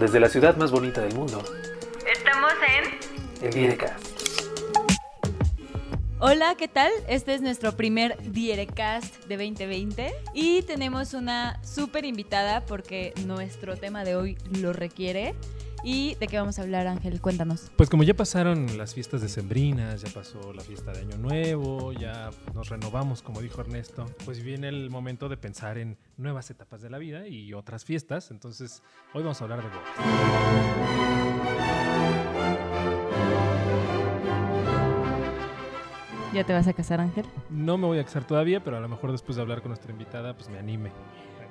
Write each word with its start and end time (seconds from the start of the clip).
Desde 0.00 0.18
la 0.18 0.30
ciudad 0.30 0.56
más 0.56 0.70
bonita 0.70 1.02
del 1.02 1.14
mundo, 1.14 1.44
Estamos 2.10 2.52
en 2.66 3.44
el 3.46 3.52
Direcast. 3.52 4.02
Hola, 6.20 6.54
¿qué 6.56 6.68
tal? 6.68 6.90
Este 7.06 7.34
es 7.34 7.42
nuestro 7.42 7.76
primer 7.76 8.16
Dierecast 8.32 9.26
de 9.26 9.36
2020 9.36 10.14
y 10.32 10.62
tenemos 10.62 11.12
una 11.12 11.60
súper 11.62 12.06
invitada 12.06 12.64
porque 12.64 13.12
nuestro 13.26 13.76
tema 13.76 14.02
de 14.02 14.16
hoy 14.16 14.38
lo 14.58 14.72
requiere. 14.72 15.34
¿Y 15.82 16.14
de 16.16 16.26
qué 16.26 16.38
vamos 16.38 16.58
a 16.58 16.62
hablar, 16.62 16.86
Ángel? 16.86 17.20
Cuéntanos. 17.20 17.70
Pues 17.76 17.88
como 17.88 18.02
ya 18.02 18.14
pasaron 18.14 18.76
las 18.76 18.94
fiestas 18.94 19.22
decembrinas, 19.22 20.02
ya 20.02 20.12
pasó 20.12 20.52
la 20.52 20.62
fiesta 20.62 20.92
de 20.92 21.00
Año 21.00 21.16
Nuevo, 21.16 21.92
ya 21.92 22.30
nos 22.54 22.68
renovamos, 22.68 23.22
como 23.22 23.40
dijo 23.40 23.60
Ernesto, 23.60 24.06
pues 24.24 24.42
viene 24.42 24.68
el 24.68 24.90
momento 24.90 25.28
de 25.28 25.36
pensar 25.36 25.78
en 25.78 25.96
nuevas 26.16 26.50
etapas 26.50 26.82
de 26.82 26.90
la 26.90 26.98
vida 26.98 27.26
y 27.26 27.54
otras 27.54 27.84
fiestas. 27.84 28.30
Entonces, 28.30 28.82
hoy 29.14 29.22
vamos 29.22 29.40
a 29.40 29.44
hablar 29.44 29.62
de 29.62 29.68
bodas. 29.68 31.00
¿Ya 36.32 36.44
te 36.44 36.52
vas 36.52 36.68
a 36.68 36.72
casar, 36.72 37.00
Ángel? 37.00 37.24
No 37.48 37.76
me 37.76 37.86
voy 37.86 37.98
a 37.98 38.04
casar 38.04 38.24
todavía, 38.24 38.62
pero 38.62 38.76
a 38.76 38.80
lo 38.80 38.88
mejor 38.88 39.10
después 39.10 39.34
de 39.34 39.42
hablar 39.42 39.62
con 39.62 39.70
nuestra 39.70 39.90
invitada, 39.90 40.34
pues 40.36 40.48
me 40.48 40.58
anime. 40.58 40.92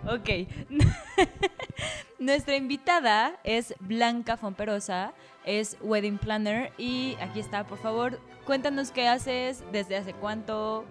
Ok. 0.07 0.29
Nuestra 2.19 2.55
invitada 2.55 3.39
es 3.43 3.73
Blanca 3.79 4.37
Fomperosa, 4.37 5.13
es 5.45 5.77
wedding 5.81 6.17
planner 6.17 6.71
y 6.77 7.15
aquí 7.21 7.39
está, 7.39 7.65
por 7.65 7.79
favor, 7.79 8.19
cuéntanos 8.45 8.91
qué 8.91 9.07
haces, 9.07 9.63
desde 9.71 9.97
hace 9.97 10.13
cuánto 10.13 10.85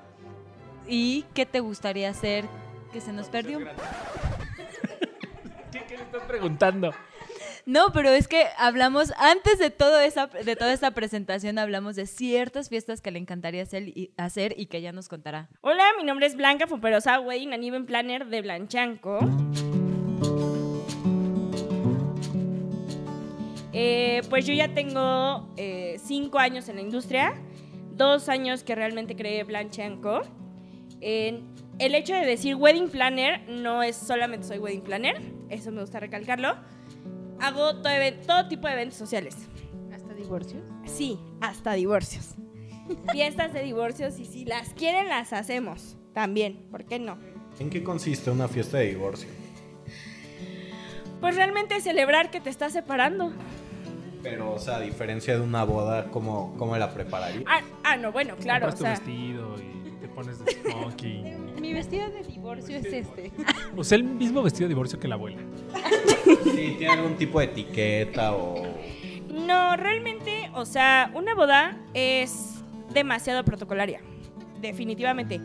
y 0.87 1.27
qué 1.35 1.45
te 1.45 1.61
gustaría 1.61 2.09
hacer 2.09 2.47
que 2.93 3.01
se 3.01 3.13
nos 3.13 3.29
perdió. 3.29 3.61
¿Qué, 5.71 5.85
qué 5.87 5.99
le 5.99 6.03
estás 6.03 6.23
preguntando? 6.23 6.93
No, 7.69 7.93
pero 7.93 8.09
es 8.09 8.29
que 8.29 8.47
hablamos, 8.57 9.13
antes 9.19 9.59
de, 9.59 9.69
todo 9.69 10.01
esa, 10.01 10.29
de 10.29 10.57
toda 10.57 10.73
esta 10.73 10.93
presentación, 10.93 11.59
hablamos 11.59 11.97
de 11.97 12.07
ciertas 12.07 12.71
fiestas 12.71 13.03
que 13.03 13.11
le 13.11 13.19
encantaría 13.19 13.63
hacer 13.63 14.55
y, 14.57 14.67
que 14.69 14.79
ella 14.79 14.93
nos 14.93 15.11
contará. 15.11 15.51
Hola, 15.61 15.85
mi 15.99 16.05
nombre 16.05 16.25
es 16.25 16.35
Blanca 16.35 16.67
Fumperosa, 16.67 17.21
Wedding 17.21 17.53
and 17.53 17.63
Event 17.63 17.87
Planner 17.87 18.25
de 18.25 18.41
Blanchanco. 18.41 19.19
Eh, 23.75 24.23
pues 24.31 24.47
yo 24.47 24.55
ya 24.55 24.73
tengo 24.73 25.53
eh, 25.59 26.01
cinco 26.03 26.39
años 26.39 26.71
en 26.71 26.77
la 26.77 26.81
industria, 26.81 27.35
dos 27.93 28.31
años 28.31 28.65
que 28.65 28.77
realmente 28.77 29.15
creé 29.15 29.45
Blanchanco. 29.45 30.23
En- 31.03 31.55
el 31.79 31.95
hecho 31.95 32.15
de 32.15 32.25
decir 32.25 32.57
wedding 32.57 32.89
planner 32.89 33.47
no 33.49 33.83
es 33.83 33.95
solamente 33.95 34.49
soy 34.49 34.59
wedding 34.59 34.81
planner, 34.81 35.21
eso 35.51 35.71
me 35.71 35.83
gusta 35.83 36.01
recalcarlo. 36.01 36.57
Hago 37.41 37.77
todo, 37.77 38.49
tipo 38.49 38.67
de 38.67 38.75
eventos 38.75 38.99
sociales. 38.99 39.37
¿Hasta 39.95 40.15
divorcios? 40.15 40.63
Sí, 40.87 41.19
hasta 41.41 41.73
divorcios. 41.75 42.35
Fiestas 43.13 43.53
de 43.53 43.63
divorcios 43.63 44.19
y 44.19 44.25
si 44.25 44.45
las 44.45 44.71
quieren 44.71 45.09
las 45.09 45.33
hacemos 45.33 45.97
también, 46.13 46.67
¿por 46.71 46.85
qué 46.85 46.99
no? 46.99 47.19
¿En 47.59 47.71
qué 47.71 47.83
consiste 47.83 48.31
una 48.31 48.49
fiesta 48.49 48.79
de 48.79 48.87
divorcio? 48.87 49.29
Pues 51.21 51.35
realmente 51.37 51.81
celebrar 51.81 52.31
que 52.31 52.41
te 52.41 52.51
estás 52.51 52.73
separando. 52.73 53.33
Pero, 54.23 54.53
o 54.53 54.59
sea, 54.59 54.77
a 54.77 54.81
diferencia 54.81 55.35
de 55.35 55.41
una 55.41 55.65
boda, 55.65 56.11
¿cómo, 56.11 56.55
cómo 56.59 56.77
la 56.77 56.93
prepararía? 56.93 57.45
Ah, 57.47 57.61
ah, 57.85 57.97
no, 57.97 58.13
bueno, 58.13 58.37
claro, 58.37 58.69
o 58.69 58.71
tu 58.71 58.79
sea, 58.79 58.91
vestido 58.91 59.57
y 59.59 59.78
pones 60.19 60.45
de 60.45 60.53
smoking. 60.71 61.61
Mi 61.61 61.73
vestido 61.73 62.09
de 62.11 62.23
divorcio 62.25 62.77
es 62.77 62.87
este. 62.87 63.31
O 63.77 63.85
sea, 63.85 63.97
el 63.97 64.05
mismo 64.05 64.43
vestido 64.43 64.65
de 64.67 64.75
divorcio 64.75 64.99
que 64.99 65.07
la 65.07 65.15
abuela. 65.15 65.39
Sí, 66.45 66.75
¿tiene 66.79 66.89
algún 66.89 67.17
tipo 67.17 67.39
de 67.39 67.47
etiqueta 67.47 68.35
o...? 68.35 68.67
no, 69.31 69.77
realmente, 69.77 70.51
o 70.55 70.65
sea, 70.67 71.13
una 71.15 71.35
boda 71.35 71.79
es 71.95 72.65
demasiado 72.93 73.45
protocolaria, 73.45 74.01
definitivamente. 74.61 75.41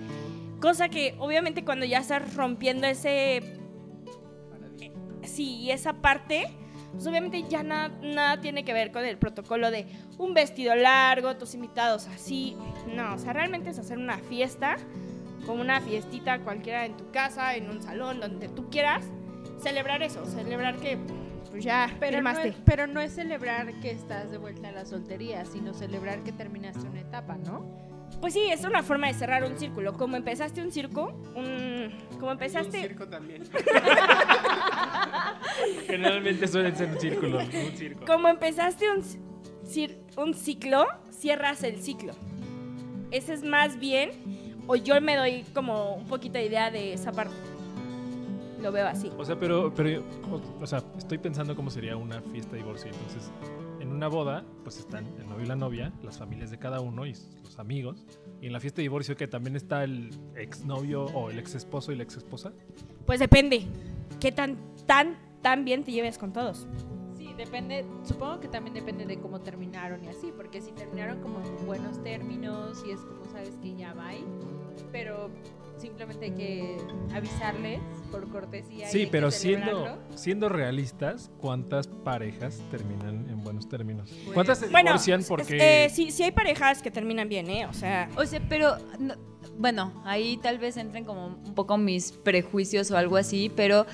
Cosa 0.60 0.90
que 0.90 1.14
obviamente 1.20 1.64
cuando 1.64 1.86
ya 1.86 2.00
estás 2.00 2.34
rompiendo 2.36 2.88
ese... 2.88 3.38
eh, 3.38 4.92
Sí, 5.24 5.70
esa 5.70 5.94
parte, 5.94 6.48
pues 6.94 7.06
obviamente 7.08 7.44
ya 7.50 7.64
na- 7.64 7.90
nada 8.02 8.40
tiene 8.40 8.64
que 8.64 8.72
ver 8.74 8.92
con 8.92 9.04
el 9.04 9.18
protocolo 9.18 9.70
de 9.72 9.86
un 10.18 10.34
vestido 10.34 10.76
largo, 10.76 11.36
tus 11.36 11.54
invitados 11.56 12.08
así. 12.08 12.56
No, 12.88 13.16
o 13.16 13.18
sea, 13.18 13.34
realmente 13.34 13.72
es 13.72 13.80
hacer 13.80 13.98
una 13.98 14.18
fiesta, 14.20 14.78
como 15.46 15.62
una 15.62 15.82
fiestita 15.82 16.40
cualquiera 16.40 16.86
en 16.86 16.96
tu 16.96 17.12
casa, 17.12 17.56
en 17.56 17.70
un 17.70 17.82
salón, 17.82 18.20
donde 18.20 18.48
tú 18.48 18.70
quieras. 18.70 19.04
Celebrar 19.62 20.02
eso, 20.04 20.26
celebrar 20.26 20.78
que 20.78 20.98
pues 21.52 21.64
ya 21.64 21.96
Pero 22.00 22.22
no, 22.22 22.32
es, 22.32 22.56
pero 22.66 22.88
no 22.88 23.00
es 23.00 23.14
celebrar 23.14 23.72
que 23.80 23.92
estás 23.92 24.32
de 24.32 24.38
vuelta 24.40 24.70
a 24.70 24.72
la 24.72 24.86
soltería, 24.86 25.46
sino 25.46 25.74
celebrar 25.74 26.24
que 26.24 26.32
terminaste 26.32 26.88
una 26.88 27.02
etapa, 27.02 27.36
¿no? 27.38 27.64
Pues 28.20 28.34
sí, 28.34 28.42
es 28.52 28.64
una 28.64 28.84
forma 28.84 29.08
de 29.08 29.14
cerrar 29.14 29.44
un 29.44 29.58
círculo. 29.58 29.94
Como 29.94 30.16
empezaste 30.18 30.62
un 30.62 30.72
circo, 30.72 31.14
un... 31.36 31.92
como 32.20 32.32
empezaste... 32.32 32.96
también. 33.10 33.44
Generalmente 35.86 36.48
suelen 36.48 36.76
ser 36.76 36.90
un 36.90 37.00
círculo, 37.00 37.40
un 37.40 37.78
circo. 37.78 38.06
Como 38.06 38.28
empezaste 38.28 38.86
un, 38.90 39.04
un 40.18 40.34
ciclo, 40.34 40.86
cierras 41.12 41.64
el 41.64 41.82
ciclo. 41.82 42.14
Ese 43.12 43.34
es 43.34 43.44
más 43.44 43.80
bien, 43.80 44.12
o 44.68 44.76
yo 44.76 45.00
me 45.02 45.16
doy 45.16 45.44
como 45.54 45.96
un 45.96 46.06
poquito 46.06 46.38
de 46.38 46.46
idea 46.46 46.72
de 46.72 46.94
esa 46.94 47.12
parte. 47.12 47.36
Lo 48.62 48.72
veo 48.72 48.88
así. 48.88 49.12
O 49.18 49.26
sea, 49.26 49.38
pero, 49.38 49.74
pero 49.76 50.04
o, 50.32 50.42
o 50.64 50.66
sea, 50.66 50.82
estoy 50.98 51.18
pensando 51.18 51.56
cómo 51.56 51.70
sería 51.70 51.98
una 51.98 52.22
fiesta 52.22 52.54
de 52.54 52.60
divorcio. 52.60 52.90
Entonces, 52.92 53.30
en 53.82 53.92
una 53.92 54.08
boda, 54.08 54.46
pues 54.64 54.78
están 54.78 55.06
el 55.20 55.28
novio 55.28 55.44
y 55.44 55.48
la 55.48 55.56
novia, 55.58 55.92
las 56.02 56.18
familias 56.18 56.50
de 56.50 56.58
cada 56.58 56.80
uno 56.80 57.06
y 57.06 57.14
los 57.44 57.60
amigos. 57.60 58.06
Y 58.44 58.48
en 58.48 58.52
la 58.52 58.60
fiesta 58.60 58.80
de 58.80 58.82
divorcio, 58.82 59.16
que 59.16 59.26
también 59.26 59.56
está 59.56 59.86
el 59.86 60.10
exnovio 60.36 61.06
o 61.06 61.30
el 61.30 61.40
ex 61.40 61.56
esposo 61.56 61.94
y 61.94 61.96
la 61.96 62.04
ex 62.04 62.18
esposa. 62.18 62.52
Pues 63.06 63.22
depende. 63.22 63.66
¿Qué 64.20 64.34
tan, 64.34 64.58
tan, 64.86 65.18
tan 65.42 65.64
bien 65.64 65.86
te 65.86 65.94
lleves 65.94 66.18
con 66.18 66.34
todos? 66.34 66.68
Sí, 67.18 67.34
depende, 67.38 67.86
supongo 68.04 68.42
que 68.42 68.50
también 68.50 68.74
depende 68.74 69.06
de 69.06 69.18
cómo 69.18 69.40
terminaron 69.40 70.04
y 70.04 70.10
así, 70.10 70.34
porque 70.36 70.60
si 70.60 70.74
terminaron 70.74 71.22
como 71.22 71.40
en 71.40 71.66
buenos 71.66 72.04
términos 72.04 72.84
y 72.86 72.92
es 72.92 73.00
como 73.00 73.24
sabes 73.32 73.56
que 73.62 73.78
ya 73.78 73.94
va 73.94 74.08
ahí, 74.08 74.26
pero 74.92 75.30
simplemente 75.84 76.26
hay 76.26 76.32
que 76.32 76.78
avisarles 77.14 77.80
por 78.10 78.30
cortesía. 78.30 78.88
y 78.88 78.92
Sí, 78.92 79.06
pero 79.12 79.30
siendo, 79.32 80.00
siendo 80.16 80.48
realistas, 80.48 81.30
¿cuántas 81.40 81.88
parejas 81.88 82.62
terminan 82.72 83.30
en 83.30 83.44
buenos 83.44 83.68
términos? 83.68 84.10
¿Cuántas 84.34 84.60
se 84.60 84.68
Bueno, 84.68 84.92
divorcian 84.92 85.24
porque... 85.28 85.86
eh, 85.86 85.90
sí, 85.90 86.10
sí 86.12 86.24
hay 86.24 86.32
parejas 86.32 86.82
que 86.82 86.90
terminan 86.90 87.28
bien, 87.28 87.50
¿eh? 87.50 87.66
O 87.68 87.74
sea, 87.74 88.10
O 88.16 88.26
sea, 88.26 88.42
pero 88.48 88.78
no- 88.98 89.16
bueno, 89.58 90.02
ahí 90.06 90.38
tal 90.38 90.58
vez 90.58 90.78
entren 90.78 91.04
como 91.04 91.28
un 91.28 91.54
poco 91.54 91.78
mis 91.78 92.14
prejuicios 92.14 92.90
o 92.92 92.98
algo 92.98 93.18
así, 93.18 93.52
pero 93.54 93.86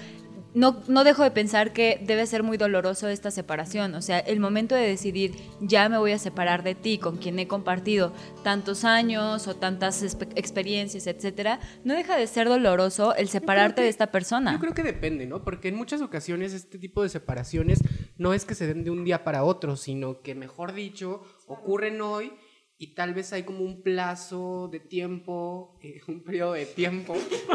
no, 0.53 0.81
no 0.87 1.03
dejo 1.03 1.23
de 1.23 1.31
pensar 1.31 1.73
que 1.73 2.01
debe 2.05 2.25
ser 2.25 2.43
muy 2.43 2.57
doloroso 2.57 3.07
esta 3.07 3.31
separación. 3.31 3.93
O 3.95 4.01
sea, 4.01 4.19
el 4.19 4.39
momento 4.39 4.73
de 4.75 4.81
decidir, 4.87 5.35
ya 5.61 5.89
me 5.89 5.97
voy 5.97 6.11
a 6.11 6.19
separar 6.19 6.63
de 6.63 6.75
ti, 6.75 6.97
con 6.97 7.17
quien 7.17 7.37
he 7.39 7.47
compartido 7.47 8.13
tantos 8.43 8.83
años 8.83 9.47
o 9.47 9.55
tantas 9.55 10.01
experiencias, 10.35 11.05
etcétera, 11.07 11.59
no 11.83 11.93
deja 11.93 12.17
de 12.17 12.27
ser 12.27 12.47
doloroso 12.49 13.15
el 13.15 13.29
separarte 13.29 13.75
que- 13.75 13.83
de 13.83 13.89
esta 13.89 14.07
persona. 14.07 14.53
Yo 14.53 14.59
creo 14.59 14.73
que 14.73 14.83
depende, 14.83 15.25
¿no? 15.27 15.43
Porque 15.43 15.67
en 15.67 15.75
muchas 15.75 16.01
ocasiones 16.01 16.53
este 16.53 16.77
tipo 16.79 17.03
de 17.03 17.09
separaciones 17.09 17.79
no 18.17 18.33
es 18.33 18.45
que 18.45 18.55
se 18.55 18.67
den 18.67 18.83
de 18.83 18.89
un 18.91 19.03
día 19.03 19.23
para 19.23 19.43
otro, 19.43 19.75
sino 19.75 20.21
que, 20.21 20.35
mejor 20.35 20.73
dicho, 20.73 21.21
ocurren 21.47 22.01
hoy 22.01 22.33
y 22.81 22.88
tal 22.95 23.13
vez 23.13 23.34
hay 23.34 23.44
como 23.44 23.59
un 23.59 23.81
plazo 23.81 24.69
de 24.72 24.79
tiempo, 24.79 25.78
eh, 25.84 26.00
un 26.07 26.23
periodo 26.23 26.53
de 26.53 26.66
tiempo 26.66 27.13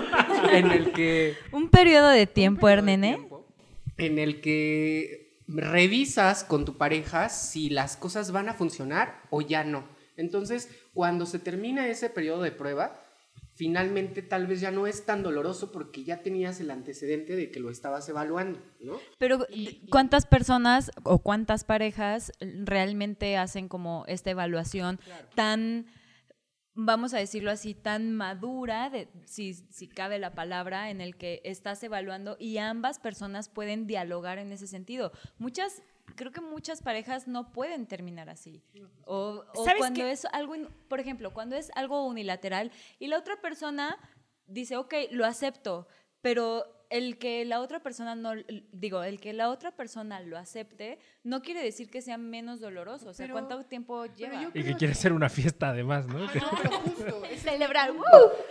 en 0.53 0.71
el 0.71 0.93
que... 0.93 1.35
Un 1.51 1.71
periodo 1.71 2.11
de 2.11 2.27
tiempo, 2.27 2.69
de 2.69 3.19
En 3.97 4.19
el 4.19 4.41
que 4.43 5.41
revisas 5.49 6.45
con 6.45 6.67
tu 6.67 6.77
pareja 6.77 7.31
si 7.31 7.71
las 7.71 7.97
cosas 7.97 8.33
van 8.33 8.51
a 8.51 8.55
funcionar 8.55 9.23
o 9.31 9.41
ya 9.41 9.65
no. 9.65 9.89
Entonces, 10.17 10.69
cuando 10.93 11.27
se 11.27 11.39
termina 11.39 11.89
ese 11.89 12.11
periodo 12.11 12.43
de 12.43 12.53
prueba, 12.53 13.03
finalmente 13.55 14.21
tal 14.21 14.47
vez 14.47 14.61
ya 14.61 14.71
no 14.71 14.87
es 14.87 15.07
tan 15.07 15.23
doloroso 15.23 15.71
porque 15.71 16.03
ya 16.05 16.23
tenías 16.23 16.61
el 16.61 16.71
antecedente 16.71 17.37
de 17.37 17.51
que 17.51 17.61
lo 17.61 17.71
estabas 17.71 18.09
evaluando, 18.09 18.61
¿no? 18.81 18.99
Pero 19.19 19.47
Y- 19.49 19.87
¿cuántas 19.91 20.27
personas 20.27 20.91
o 21.05 21.19
cuántas 21.21 21.65
parejas 21.65 22.33
realmente 22.41 23.37
hacen 23.37 23.69
como 23.69 24.05
esta 24.09 24.31
evaluación 24.31 24.99
tan, 25.37 25.87
vamos 26.75 27.15
a 27.15 27.19
decirlo 27.19 27.51
así, 27.51 27.75
tan 27.75 28.13
madura, 28.13 28.91
de, 28.91 29.09
si, 29.25 29.55
si 29.55 29.89
cabe 29.89 30.19
la 30.19 30.35
palabra, 30.35 30.91
en 30.91 31.01
el 31.01 31.17
que 31.17 31.41
estás 31.45 31.83
evaluando 31.83 32.37
y 32.39 32.59
ambas 32.59 32.99
personas 32.99 33.49
pueden 33.49 33.87
dialogar 33.87 34.39
en 34.39 34.53
ese 34.53 34.67
sentido? 34.67 35.13
Muchas... 35.39 35.83
Creo 36.17 36.33
que 36.33 36.43
muchas 36.43 36.83
parejas 36.83 37.27
no 37.29 37.51
pueden 37.51 37.87
terminar 37.87 38.29
así. 38.29 38.63
O, 39.07 39.43
o 39.55 39.65
¿Sabes 39.65 39.79
cuando 39.79 40.01
qué? 40.01 40.11
es 40.11 40.27
algo, 40.27 40.55
por 40.87 41.01
ejemplo, 41.01 41.33
cuando 41.33 41.57
es 41.57 41.71
algo 41.75 42.05
unilateral 42.05 42.71
y 42.99 43.07
la 43.07 43.17
otra 43.17 43.41
persona 43.41 43.97
dice, 44.47 44.77
ok, 44.77 44.93
lo 45.13 45.25
acepto, 45.25 45.89
pero 46.21 46.84
el 46.95 47.19
que 47.19 47.45
la 47.45 47.61
otra 47.61 47.83
persona 47.83 48.15
no, 48.15 48.31
digo, 48.73 49.03
el 49.03 49.19
que 49.19 49.33
la 49.33 49.51
otra 49.51 49.73
persona 49.75 50.21
lo 50.21 50.39
acepte, 50.39 50.99
no 51.25 51.43
quiere 51.43 51.61
decir 51.61 51.91
que 51.91 52.01
sea 52.01 52.19
menos 52.19 52.61
doloroso. 52.61 53.09
O 53.09 53.15
sea, 53.15 53.25
Pero- 53.27 53.35
¿cuánto 53.35 53.65
tiempo 53.67 54.07
lleva? 54.07 54.41
yo 54.43 54.51
Y 54.55 54.63
que 54.63 54.75
quiere 54.77 54.93
hacer 54.93 55.13
una 55.13 55.29
fiesta 55.29 55.71
además, 55.71 56.07
¿no? 56.07 56.21
No, 56.21 56.31
pero 56.33 56.71
justo, 56.81 57.23
Celebrar. 57.39 57.91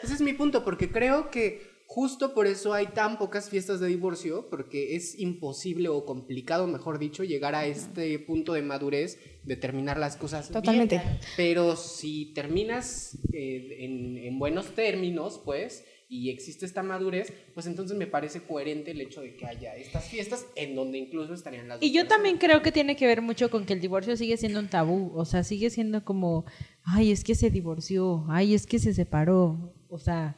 Ese 0.01 0.13
es 0.15 0.21
mi 0.21 0.33
punto, 0.33 0.63
porque 0.65 0.91
creo 0.91 1.31
que 1.31 1.71
justo 1.87 2.33
por 2.33 2.47
eso 2.47 2.73
hay 2.73 2.87
tan 2.87 3.17
pocas 3.17 3.49
fiestas 3.49 3.79
de 3.79 3.87
divorcio, 3.87 4.49
porque 4.49 4.95
es 4.97 5.17
imposible 5.19 5.87
o 5.87 6.05
complicado, 6.05 6.67
mejor 6.67 6.99
dicho, 6.99 7.23
llegar 7.23 7.55
a 7.55 7.65
este 7.65 8.19
punto 8.19 8.51
de 8.53 8.61
madurez 8.61 9.19
de 9.43 9.55
terminar 9.55 9.97
las 9.97 10.17
cosas. 10.17 10.49
bien. 10.49 10.61
Totalmente. 10.61 11.01
Pero 11.37 11.77
si 11.77 12.33
terminas 12.33 13.17
eh, 13.31 13.77
en, 13.85 14.17
en 14.17 14.37
buenos 14.37 14.73
términos, 14.75 15.39
pues, 15.45 15.85
y 16.13 16.29
existe 16.29 16.65
esta 16.65 16.83
madurez, 16.83 17.33
pues 17.53 17.65
entonces 17.65 17.97
me 17.97 18.07
parece 18.07 18.41
coherente 18.43 18.91
el 18.91 19.01
hecho 19.01 19.21
de 19.21 19.35
que 19.35 19.45
haya 19.47 19.75
estas 19.75 20.05
fiestas 20.09 20.45
en 20.55 20.75
donde 20.75 20.97
incluso 20.97 21.33
estarían 21.33 21.67
las 21.67 21.81
Y 21.81 21.87
yo 21.91 22.01
personas. 22.01 22.09
también 22.09 22.37
creo 22.37 22.61
que 22.61 22.71
tiene 22.71 22.95
que 22.95 23.07
ver 23.07 23.21
mucho 23.21 23.49
con 23.49 23.65
que 23.65 23.73
el 23.73 23.81
divorcio 23.81 24.15
sigue 24.15 24.37
siendo 24.37 24.59
un 24.59 24.67
tabú, 24.69 25.11
o 25.15 25.25
sea, 25.25 25.43
sigue 25.43 25.69
siendo 25.69 26.05
como, 26.05 26.45
ay, 26.83 27.11
es 27.11 27.23
que 27.23 27.35
se 27.35 27.49
divorció, 27.49 28.25
ay, 28.29 28.53
es 28.53 28.65
que 28.67 28.79
se 28.79 28.93
separó, 28.93 29.73
o 29.89 29.97
sea, 29.99 30.37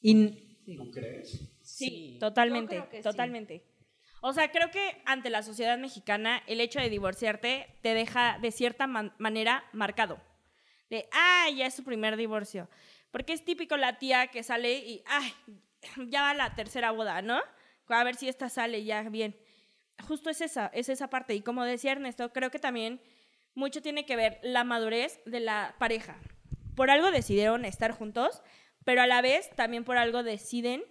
y 0.00 0.44
¿Tú 0.76 0.90
crees? 0.90 1.48
Sí, 1.62 2.16
totalmente, 2.20 2.82
sí. 2.92 3.02
totalmente. 3.02 3.62
O 4.22 4.32
sea, 4.32 4.50
creo 4.50 4.70
que 4.70 4.80
ante 5.04 5.30
la 5.30 5.42
sociedad 5.42 5.78
mexicana 5.78 6.42
el 6.48 6.60
hecho 6.60 6.80
de 6.80 6.90
divorciarte 6.90 7.66
te 7.82 7.94
deja 7.94 8.38
de 8.40 8.50
cierta 8.50 8.86
man- 8.86 9.12
manera 9.18 9.62
marcado. 9.72 10.18
De, 10.90 11.08
ah, 11.12 11.46
ya 11.56 11.66
es 11.66 11.74
su 11.74 11.84
primer 11.84 12.16
divorcio. 12.16 12.68
Porque 13.16 13.32
es 13.32 13.46
típico 13.46 13.78
la 13.78 13.98
tía 13.98 14.26
que 14.26 14.42
sale 14.42 14.74
y, 14.74 15.02
ay, 15.06 15.32
ya 16.10 16.20
va 16.20 16.34
la 16.34 16.54
tercera 16.54 16.90
boda, 16.90 17.22
¿no? 17.22 17.40
A 17.88 18.04
ver 18.04 18.14
si 18.14 18.28
esta 18.28 18.50
sale 18.50 18.84
ya 18.84 19.04
bien. 19.04 19.34
Justo 20.06 20.28
es 20.28 20.42
esa, 20.42 20.66
es 20.74 20.90
esa 20.90 21.08
parte. 21.08 21.34
Y 21.34 21.40
como 21.40 21.64
decía 21.64 21.92
Ernesto, 21.92 22.30
creo 22.34 22.50
que 22.50 22.58
también 22.58 23.00
mucho 23.54 23.80
tiene 23.80 24.04
que 24.04 24.16
ver 24.16 24.38
la 24.42 24.64
madurez 24.64 25.18
de 25.24 25.40
la 25.40 25.76
pareja. 25.78 26.20
Por 26.74 26.90
algo 26.90 27.10
decidieron 27.10 27.64
estar 27.64 27.92
juntos, 27.92 28.42
pero 28.84 29.00
a 29.00 29.06
la 29.06 29.22
vez 29.22 29.48
también 29.56 29.84
por 29.84 29.96
algo 29.96 30.22
deciden 30.22 30.84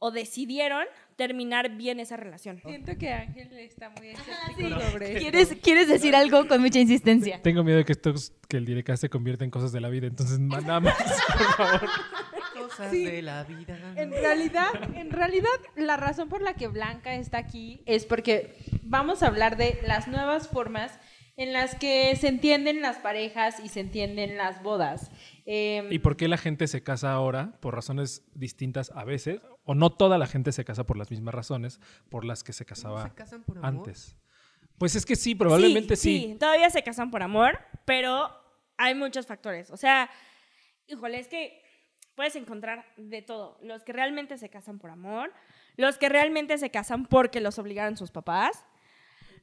o 0.00 0.10
decidieron 0.10 0.84
terminar 1.20 1.76
bien 1.76 2.00
esa 2.00 2.16
relación. 2.16 2.58
siento 2.64 2.96
que 2.96 3.12
Ángel 3.12 3.52
está 3.58 3.90
muy 3.90 4.08
escéptico 4.08 4.80
sobre 4.90 5.08
esto. 5.08 5.20
¿Quieres, 5.20 5.56
quieres 5.62 5.88
decir 5.88 6.16
algo 6.16 6.48
con 6.48 6.62
mucha 6.62 6.78
insistencia? 6.78 7.40
Tengo 7.42 7.62
miedo 7.62 7.76
de 7.76 7.84
que 7.84 7.92
esto 7.92 8.14
que 8.48 8.56
el 8.56 8.64
director 8.64 8.96
se 8.96 9.10
convierta 9.10 9.44
en 9.44 9.50
cosas 9.50 9.70
de 9.70 9.80
la 9.82 9.90
vida, 9.90 10.06
entonces 10.06 10.38
nada 10.38 10.80
más, 10.80 10.94
por 10.96 11.52
favor. 11.56 11.88
Cosas 12.58 12.90
Sí. 12.90 13.04
de 13.04 13.20
la 13.20 13.44
vida. 13.44 13.78
En 13.96 14.10
realidad, 14.12 14.68
en 14.94 15.10
realidad, 15.10 15.48
la 15.76 15.98
razón 15.98 16.30
por 16.30 16.40
la 16.40 16.54
que 16.54 16.68
Blanca 16.68 17.14
está 17.14 17.36
aquí 17.36 17.82
es 17.84 18.06
porque 18.06 18.56
vamos 18.82 19.22
a 19.22 19.26
hablar 19.26 19.58
de 19.58 19.78
las 19.86 20.08
nuevas 20.08 20.48
formas 20.48 20.98
en 21.40 21.54
las 21.54 21.74
que 21.74 22.14
se 22.16 22.28
entienden 22.28 22.82
las 22.82 22.98
parejas 22.98 23.60
y 23.60 23.68
se 23.68 23.80
entienden 23.80 24.36
las 24.36 24.62
bodas. 24.62 25.10
Eh, 25.46 25.88
¿Y 25.90 26.00
por 26.00 26.18
qué 26.18 26.28
la 26.28 26.36
gente 26.36 26.66
se 26.66 26.82
casa 26.82 27.12
ahora? 27.12 27.58
Por 27.60 27.74
razones 27.74 28.22
distintas 28.34 28.90
a 28.90 29.04
veces, 29.04 29.40
o 29.64 29.74
no 29.74 29.88
toda 29.88 30.18
la 30.18 30.26
gente 30.26 30.52
se 30.52 30.66
casa 30.66 30.84
por 30.84 30.98
las 30.98 31.10
mismas 31.10 31.34
razones 31.34 31.80
por 32.10 32.26
las 32.26 32.44
que 32.44 32.52
se 32.52 32.66
casaba 32.66 33.04
se 33.04 33.14
casan 33.14 33.42
por 33.42 33.56
amor? 33.56 33.68
antes. 33.68 34.18
Pues 34.76 34.94
es 34.94 35.06
que 35.06 35.16
sí, 35.16 35.34
probablemente 35.34 35.96
sí. 35.96 36.36
Todavía 36.38 36.68
se 36.68 36.82
casan 36.82 37.10
por 37.10 37.22
amor, 37.22 37.58
pero 37.86 38.30
hay 38.76 38.94
muchos 38.94 39.26
factores. 39.26 39.70
O 39.70 39.78
sea, 39.78 40.10
híjole, 40.88 41.20
es 41.20 41.28
que 41.28 41.62
puedes 42.16 42.36
encontrar 42.36 42.84
de 42.98 43.22
todo. 43.22 43.58
Los 43.62 43.82
que 43.82 43.94
realmente 43.94 44.36
se 44.36 44.50
casan 44.50 44.78
por 44.78 44.90
amor, 44.90 45.32
los 45.76 45.96
que 45.96 46.10
realmente 46.10 46.58
se 46.58 46.70
casan 46.70 47.06
porque 47.06 47.40
los 47.40 47.58
obligaron 47.58 47.96
sus 47.96 48.10
papás, 48.10 48.66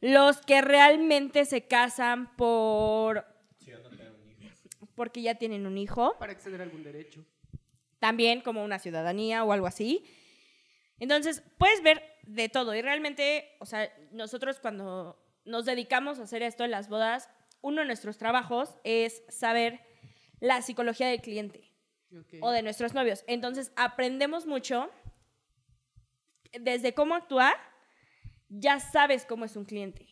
los 0.02 0.42
que 0.42 0.62
realmente 0.62 1.46
se 1.46 1.68
casan 1.68 2.36
por 2.36 3.26
porque 4.96 5.22
ya 5.22 5.36
tienen 5.36 5.68
un 5.68 5.78
hijo, 5.78 6.16
Para 6.18 6.32
acceder 6.32 6.60
a 6.60 6.64
algún 6.64 6.84
derecho. 6.84 7.24
también 8.00 8.42
como 8.42 8.64
una 8.64 8.80
ciudadanía 8.80 9.44
o 9.44 9.52
algo 9.52 9.68
así. 9.68 10.04
Entonces, 11.00 11.44
puedes 11.60 11.84
ver 11.84 12.02
de 12.24 12.50
todo 12.50 12.74
y 12.74 12.82
realmente, 12.82 13.56
o 13.60 13.68
sea, 13.68 13.94
nosotros 14.12 14.60
cuando 14.60 15.24
nos 15.46 15.66
dedicamos 15.66 16.18
a 16.18 16.24
hacer 16.24 16.42
esto 16.42 16.64
en 16.64 16.72
las 16.72 16.90
bodas, 16.90 17.30
uno 17.62 17.82
de 17.82 17.88
nuestros 17.88 18.18
trabajos 18.18 18.80
es 18.84 19.24
saber 19.30 19.82
la 20.40 20.64
psicología 20.64 21.08
del 21.08 21.22
cliente 21.22 21.72
o 22.42 22.52
de 22.52 22.64
nuestros 22.64 22.96
novios. 22.96 23.24
Entonces, 23.28 23.72
aprendemos 23.76 24.48
mucho 24.48 24.90
desde 26.60 26.94
cómo 26.94 27.14
actuar, 27.14 27.56
ya 28.50 28.80
sabes 28.80 29.26
cómo 29.26 29.46
es 29.46 29.56
un 29.56 29.66
cliente. 29.66 30.08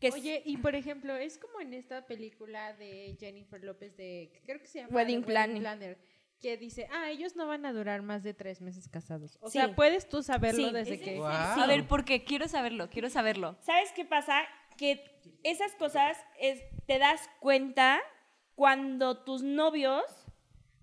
Que 0.00 0.08
es- 0.08 0.14
Oye, 0.14 0.42
y 0.46 0.56
por 0.56 0.74
ejemplo, 0.74 1.14
es 1.14 1.36
como 1.38 1.60
en 1.60 1.74
esta 1.74 2.06
película 2.06 2.72
de 2.74 3.16
Jennifer 3.20 3.62
López 3.62 3.96
de, 3.96 4.32
creo 4.46 4.58
que 4.58 4.66
se 4.66 4.80
llama 4.80 4.94
Wedding 4.94 5.22
Planning. 5.24 5.60
Planner, 5.62 5.98
que 6.40 6.56
dice, 6.56 6.88
ah, 6.90 7.10
ellos 7.10 7.36
no 7.36 7.46
van 7.46 7.66
a 7.66 7.72
durar 7.74 8.00
más 8.00 8.22
de 8.22 8.32
tres 8.32 8.62
meses 8.62 8.88
casados. 8.88 9.36
O 9.42 9.50
Sí. 9.50 9.58
sea, 9.58 9.74
puedes 9.74 10.08
tú 10.08 10.22
saberlo 10.22 10.68
Sí. 10.68 10.74
desde 10.74 10.94
Es 10.94 11.02
que... 11.02 11.16
Guau. 11.16 11.60
A 11.60 11.66
ver, 11.66 11.86
¿por 11.86 12.06
qué? 12.06 12.24
Quiero 12.24 12.48
saberlo, 12.48 12.88
quiero 12.88 13.10
saberlo. 13.10 13.58
¿Sabes 13.60 13.92
qué 13.94 14.06
pasa? 14.06 14.40
Que 14.78 15.04
esas 15.42 15.72
cosas 15.74 16.16
es, 16.40 16.62
te 16.86 16.98
das 16.98 17.20
cuenta 17.40 18.00
cuando 18.54 19.22
tus 19.22 19.42
novios, 19.42 20.02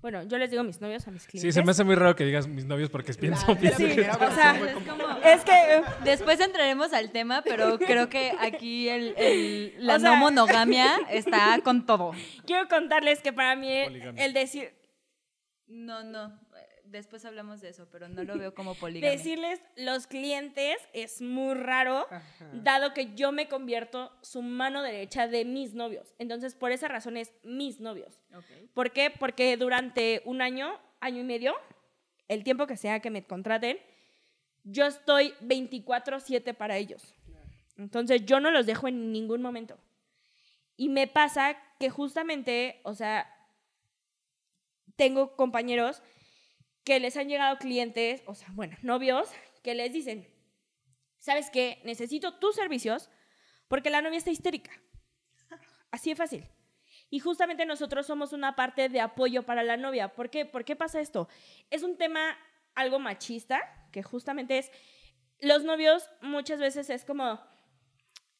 bueno, 0.01 0.21
yo 0.23 0.37
les 0.37 0.51
digo 0.51 0.63
mis 0.63 0.79
novios 0.79 1.07
a 1.07 1.11
mis 1.11 1.23
Sí, 1.23 1.29
clientes. 1.29 1.55
se 1.55 1.63
me 1.63 1.71
hace 1.71 1.83
muy 1.83 1.95
raro 1.95 2.15
que 2.15 2.23
digas 2.23 2.47
mis 2.47 2.65
novios 2.65 2.91
porque 2.91 3.13
pienso, 3.15 3.45
que- 3.57 3.69
o 4.31 4.31
sea, 4.35 4.53
fue 4.55 4.69
Es 4.71 4.75
como- 4.85 5.07
Es 5.23 5.43
que 5.43 5.56
Después 6.07 6.39
entraremos 6.39 6.93
al 6.93 7.11
tema, 7.11 7.41
pero 7.43 7.77
creo 7.77 8.09
que 8.09 8.33
aquí 8.39 8.89
el, 8.89 9.13
el- 9.17 9.73
la 9.85 9.95
O 9.95 9.99
sea- 9.99 10.09
no 10.11 10.15
monogamia 10.17 10.97
está 11.09 11.59
con 11.63 11.85
todo. 11.85 12.11
quiero 12.45 12.67
contarles 12.67 13.21
que 13.21 13.33
para 13.33 13.55
mí 13.55 13.69
Poligamia. 13.85 14.25
el 14.25 14.33
decir, 14.33 14.73
No, 15.67 16.03
no. 16.03 16.39
Después 16.85 17.25
hablamos 17.25 17.59
de 17.59 17.67
eso, 17.67 17.89
pero 17.91 18.07
no 18.07 18.23
lo 18.23 18.37
veo 18.37 18.55
como 18.55 18.73
poligamia. 18.73 19.11
decirles 19.11 19.59
los 19.75 20.07
clientes 20.07 20.77
es 20.93 21.21
muy 21.21 21.53
raro, 21.55 22.07
Ajá. 22.09 22.49
dado 22.53 22.93
que 22.93 23.13
yo 23.13 23.33
me 23.33 23.49
convierto 23.49 24.09
su 24.21 24.41
mano 24.41 24.81
derecha 24.81 25.27
de 25.27 25.43
mis 25.43 25.73
novios. 25.73 26.13
Entonces, 26.17 26.55
por 26.55 26.71
esa 26.71 26.87
razón 26.87 27.17
es 27.17 27.33
mis 27.43 27.81
novios. 27.81 28.21
Ok. 28.33 28.45
¿Por 28.73 28.91
qué? 28.93 29.09
Porque 29.11 29.57
durante 29.57 30.21
un 30.23 30.41
año, 30.41 30.79
año 31.01 31.19
y 31.19 31.25
medio, 31.25 31.55
el 32.29 32.45
tiempo 32.45 32.67
que 32.67 32.77
sea 32.77 33.01
que 33.01 33.09
me 33.09 33.25
contraten, 33.25 33.77
yo 34.69 34.85
estoy 34.85 35.33
24/7 35.41 36.53
para 36.53 36.77
ellos. 36.77 37.15
Entonces 37.77 38.25
yo 38.25 38.39
no 38.39 38.51
los 38.51 38.65
dejo 38.65 38.87
en 38.87 39.11
ningún 39.11 39.41
momento. 39.41 39.79
Y 40.75 40.89
me 40.89 41.07
pasa 41.07 41.57
que 41.79 41.89
justamente, 41.89 42.81
o 42.83 42.93
sea, 42.93 43.33
tengo 44.95 45.35
compañeros 45.35 46.01
que 46.83 46.99
les 46.99 47.17
han 47.17 47.29
llegado 47.29 47.57
clientes, 47.57 48.23
o 48.25 48.35
sea, 48.35 48.47
bueno, 48.53 48.77
novios, 48.81 49.29
que 49.63 49.75
les 49.75 49.91
dicen, 49.91 50.27
¿sabes 51.19 51.49
qué? 51.49 51.81
Necesito 51.83 52.39
tus 52.39 52.55
servicios 52.55 53.09
porque 53.67 53.89
la 53.89 54.01
novia 54.01 54.17
está 54.17 54.31
histérica. 54.31 54.71
Así 55.91 56.09
de 56.11 56.15
fácil. 56.15 56.43
Y 57.09 57.19
justamente 57.19 57.65
nosotros 57.65 58.05
somos 58.05 58.33
una 58.33 58.55
parte 58.55 58.89
de 58.89 58.99
apoyo 58.99 59.43
para 59.43 59.63
la 59.63 59.77
novia. 59.77 60.13
¿Por 60.13 60.29
qué? 60.29 60.45
¿Por 60.45 60.65
qué 60.65 60.75
pasa 60.75 60.99
esto? 60.99 61.29
Es 61.69 61.83
un 61.83 61.97
tema 61.97 62.37
algo 62.75 62.99
machista, 62.99 63.86
que 63.91 64.03
justamente 64.03 64.57
es, 64.57 64.71
los 65.39 65.63
novios 65.63 66.09
muchas 66.21 66.59
veces 66.59 66.89
es 66.89 67.05
como, 67.05 67.39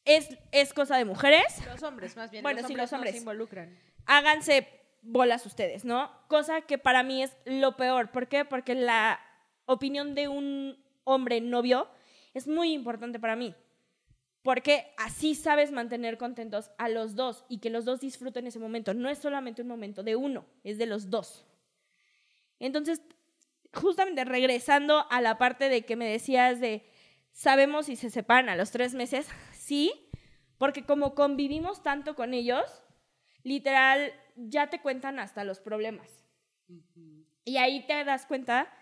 es, 0.04 0.28
es 0.52 0.72
cosa 0.72 0.96
de 0.96 1.04
mujeres, 1.04 1.64
Los 1.66 1.82
hombres, 1.82 2.16
más 2.16 2.30
bien. 2.30 2.42
Bueno, 2.42 2.60
los 2.60 2.66
sí, 2.66 2.72
hombres 2.72 2.84
los 2.84 2.92
no 2.92 2.96
hombres. 2.98 3.14
se 3.14 3.18
involucran. 3.18 3.78
háganse 4.06 4.68
bolas 5.02 5.46
ustedes, 5.46 5.84
¿no? 5.84 6.10
Cosa 6.28 6.62
que 6.62 6.78
para 6.78 7.02
mí 7.02 7.22
es 7.22 7.36
lo 7.44 7.76
peor. 7.76 8.10
¿Por 8.10 8.28
qué? 8.28 8.44
Porque 8.44 8.74
la 8.74 9.20
opinión 9.66 10.14
de 10.14 10.28
un 10.28 10.82
hombre 11.04 11.40
novio 11.40 11.88
es 12.34 12.46
muy 12.48 12.72
importante 12.72 13.20
para 13.20 13.36
mí. 13.36 13.54
Porque 14.42 14.92
así 14.96 15.34
sabes 15.34 15.72
mantener 15.72 16.16
contentos 16.16 16.70
a 16.78 16.88
los 16.88 17.14
dos 17.14 17.44
y 17.48 17.58
que 17.58 17.70
los 17.70 17.84
dos 17.84 18.00
disfruten 18.00 18.46
ese 18.46 18.58
momento. 18.58 18.94
No 18.94 19.08
es 19.08 19.18
solamente 19.18 19.62
un 19.62 19.68
momento 19.68 20.02
de 20.02 20.16
uno, 20.16 20.46
es 20.64 20.78
de 20.78 20.86
los 20.86 21.10
dos. 21.10 21.44
Entonces, 22.58 23.02
justamente 23.74 24.24
regresando 24.24 25.06
a 25.10 25.20
la 25.20 25.38
parte 25.38 25.68
de 25.68 25.84
que 25.84 25.96
me 25.96 26.08
decías 26.08 26.60
de, 26.60 26.88
sabemos 27.32 27.86
si 27.86 27.96
se 27.96 28.10
separan 28.10 28.48
a 28.48 28.56
los 28.56 28.70
tres 28.70 28.94
meses, 28.94 29.28
sí, 29.52 30.10
porque 30.58 30.84
como 30.84 31.14
convivimos 31.14 31.82
tanto 31.82 32.14
con 32.14 32.34
ellos, 32.34 32.84
literal, 33.42 34.12
ya 34.36 34.68
te 34.70 34.80
cuentan 34.80 35.18
hasta 35.18 35.44
los 35.44 35.60
problemas. 35.60 36.24
Y 37.44 37.56
ahí 37.56 37.86
te 37.86 38.04
das 38.04 38.26
cuenta 38.26 38.72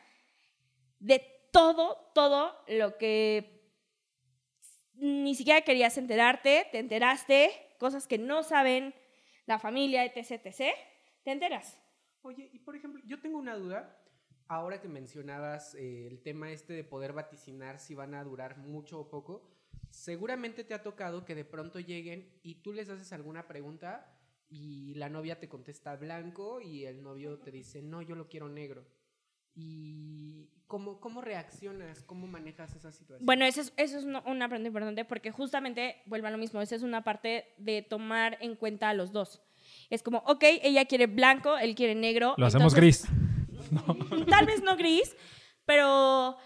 de 0.99 1.21
todo, 1.53 2.11
todo 2.15 2.53
lo 2.67 2.97
que 2.99 3.57
ni 4.95 5.35
siquiera 5.35 5.61
querías 5.61 5.99
enterarte, 5.99 6.67
te 6.73 6.79
enteraste, 6.79 7.51
cosas 7.79 8.07
que 8.07 8.19
no 8.19 8.43
saben 8.43 8.95
la 9.47 9.59
familia, 9.59 10.05
etc., 10.05 10.41
etc., 10.45 10.75
te 11.23 11.31
enteras. 11.31 11.81
Oye, 12.23 12.51
y 12.53 12.59
por 12.59 12.75
ejemplo, 12.75 13.03
yo 13.07 13.21
tengo 13.21 13.39
una 13.39 13.55
duda, 13.55 13.97
ahora 14.49 14.81
que 14.81 14.89
mencionabas 14.89 15.75
eh, 15.75 16.07
el 16.07 16.21
tema 16.21 16.51
este 16.51 16.73
de 16.73 16.85
poder 16.85 17.13
vaticinar 17.13 17.79
si 17.79 17.95
van 17.95 18.15
a 18.15 18.25
durar 18.25 18.59
mucho 18.59 19.01
o 19.01 19.09
poco, 19.09 19.49
seguramente 19.91 20.65
te 20.65 20.75
ha 20.75 20.83
tocado 20.83 21.25
que 21.25 21.35
de 21.35 21.45
pronto 21.45 21.81
lleguen 21.81 22.29
y 22.43 22.57
tú 22.57 22.73
les 22.73 22.89
haces 22.89 23.13
alguna 23.13 23.47
pregunta 23.47 24.13
y 24.49 24.95
la 24.95 25.09
novia 25.09 25.41
te 25.41 25.49
contesta 25.49 25.97
blanco 25.97 26.61
y 26.61 26.85
el 26.85 27.03
novio 27.03 27.39
te 27.39 27.51
dice, 27.51 27.83
no, 27.83 28.03
yo 28.03 28.15
lo 28.15 28.29
quiero 28.29 28.49
negro. 28.49 28.85
¿Y 29.59 30.51
cómo, 30.67 31.01
cómo 31.01 31.23
reaccionas? 31.23 32.03
¿Cómo 32.03 32.27
manejas 32.27 32.75
esa 32.77 32.93
situación? 32.93 33.25
Bueno, 33.25 33.47
eso 33.47 33.63
es, 33.63 33.73
eso 33.79 33.99
es 33.99 34.05
una 34.05 34.21
una 34.27 34.49
pregunta 34.49 34.69
importante 34.69 35.05
porque 35.07 35.31
justamente, 35.31 35.97
vuelvo 36.05 36.27
a 36.27 36.31
lo 36.31 36.37
mismo, 36.39 36.61
esa 36.61 36.77
es 36.77 36.83
una 36.83 37.03
parte 37.03 37.55
de 37.57 37.81
tomar 37.83 38.37
en 38.43 38.55
cuenta 38.55 38.91
a 38.91 38.95
los 38.95 39.13
dos. 39.13 39.43
Es 39.89 40.03
como, 40.03 40.19
ok, 40.27 40.45
ella 40.63 40.85
quiere 40.85 41.07
blanco, 41.07 41.57
él 41.57 41.75
quiere 41.75 41.95
negro. 41.95 42.35
Lo 42.37 42.47
hacemos 42.47 42.75
entonces- 42.75 43.09
gris. 44.11 44.27
Tal 44.27 44.47
vez 44.47 44.63
no 44.63 44.77
gris, 44.77 45.17
pero 45.65 46.37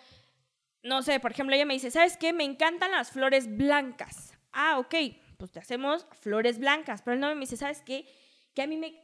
no 0.82 1.02
sé, 1.02 1.20
por 1.20 1.32
ejemplo, 1.32 1.54
ella 1.54 1.66
me 1.66 1.74
dice, 1.74 1.90
¿sabes 1.90 2.16
qué? 2.16 2.32
Me 2.32 2.44
encantan 2.44 2.90
las 2.90 3.10
flores 3.10 3.56
blancas. 3.56 4.38
Ah, 4.52 4.78
ok, 4.78 4.94
pues 5.36 5.50
te 5.50 5.58
hacemos 5.58 6.06
flores 6.20 6.58
blancas. 6.58 7.02
Pero 7.02 7.14
el 7.14 7.20
novio 7.20 7.36
me 7.36 7.42
dice, 7.42 7.56
¿sabes 7.56 7.82
qué? 7.82 8.06
Que 8.54 8.62
a 8.62 8.66
mí 8.66 8.76
me 8.76 9.02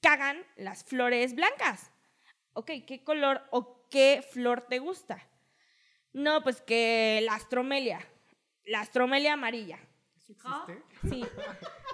cagan 0.00 0.38
las 0.56 0.84
flores 0.84 1.34
blancas. 1.34 1.90
Ok, 2.54 2.70
¿qué 2.86 3.04
color 3.04 3.42
o 3.50 3.88
qué 3.88 4.24
flor 4.32 4.62
te 4.62 4.78
gusta? 4.78 5.22
No, 6.12 6.42
pues 6.42 6.60
que 6.62 7.20
la 7.22 7.34
astromelia. 7.34 8.00
La 8.64 8.80
astromelia 8.80 9.34
amarilla. 9.34 9.78
¿Existe? 10.28 10.82
Sí. 11.08 11.24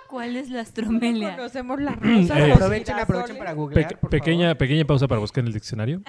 ¿Cuál 0.08 0.37
es 0.37 0.50
la 0.50 0.61
astromelia? 0.61 1.37
Conocemos 1.37 1.80
la 1.80 1.92
rosa. 1.92 2.38
Eh, 2.38 2.49
los 2.49 2.56
Aprovechen, 2.56 2.99
aprovechen 2.99 3.37
para 3.38 3.52
googlear, 3.52 3.88
Pe- 3.88 3.96
por 3.96 4.11
pequeña, 4.11 4.46
favor. 4.49 4.58
pequeña 4.58 4.84
pausa 4.84 5.08
para 5.08 5.20
buscar 5.20 5.42
en 5.42 5.49
el 5.49 5.52
diccionario. 5.54 6.02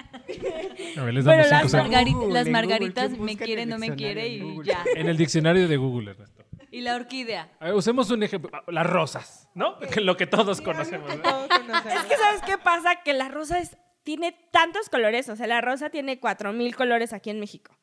A 0.96 1.02
ver, 1.04 1.14
les 1.14 1.24
Bueno, 1.24 1.42
damos 1.44 1.50
las 1.50 1.60
cinco 1.62 1.68
segundos. 1.68 1.72
Margari- 1.74 2.12
Google, 2.12 2.32
las 2.34 2.42
Google, 2.44 2.52
margaritas 2.52 3.08
¿quién 3.08 3.12
me 3.24 3.32
busca 3.32 3.44
en 3.44 3.46
quiere, 3.46 3.62
el 3.62 3.68
no 3.68 3.78
me 3.78 3.94
quiere 3.96 4.28
y 4.28 4.40
Google? 4.40 4.66
ya. 4.68 4.84
En 4.94 5.08
el 5.08 5.16
diccionario 5.16 5.68
de 5.68 5.76
Google, 5.76 6.10
Ernesto. 6.12 6.44
Y 6.70 6.80
la 6.82 6.94
orquídea. 6.96 7.48
A 7.60 7.66
ver, 7.66 7.74
usemos 7.74 8.10
un 8.10 8.22
ejemplo. 8.22 8.50
Las 8.68 8.86
rosas, 8.86 9.48
¿no? 9.54 9.76
Lo 10.02 10.16
que 10.16 10.26
todos 10.26 10.60
conocemos. 10.60 11.14
¿no? 11.16 11.22
Todos 11.22 11.48
conocemos. 11.48 11.86
Es 11.86 12.04
que 12.04 12.16
¿sabes 12.16 12.42
qué 12.46 12.58
pasa? 12.58 12.96
Que 13.04 13.12
la 13.12 13.28
rosa 13.28 13.58
es- 13.58 13.76
tiene 14.02 14.36
tantos 14.52 14.88
colores, 14.88 15.28
o 15.28 15.36
sea, 15.36 15.46
la 15.46 15.60
rosa 15.60 15.90
tiene 15.90 16.20
4000 16.20 16.76
colores 16.76 17.12
aquí 17.12 17.30
en 17.30 17.40
México. 17.40 17.76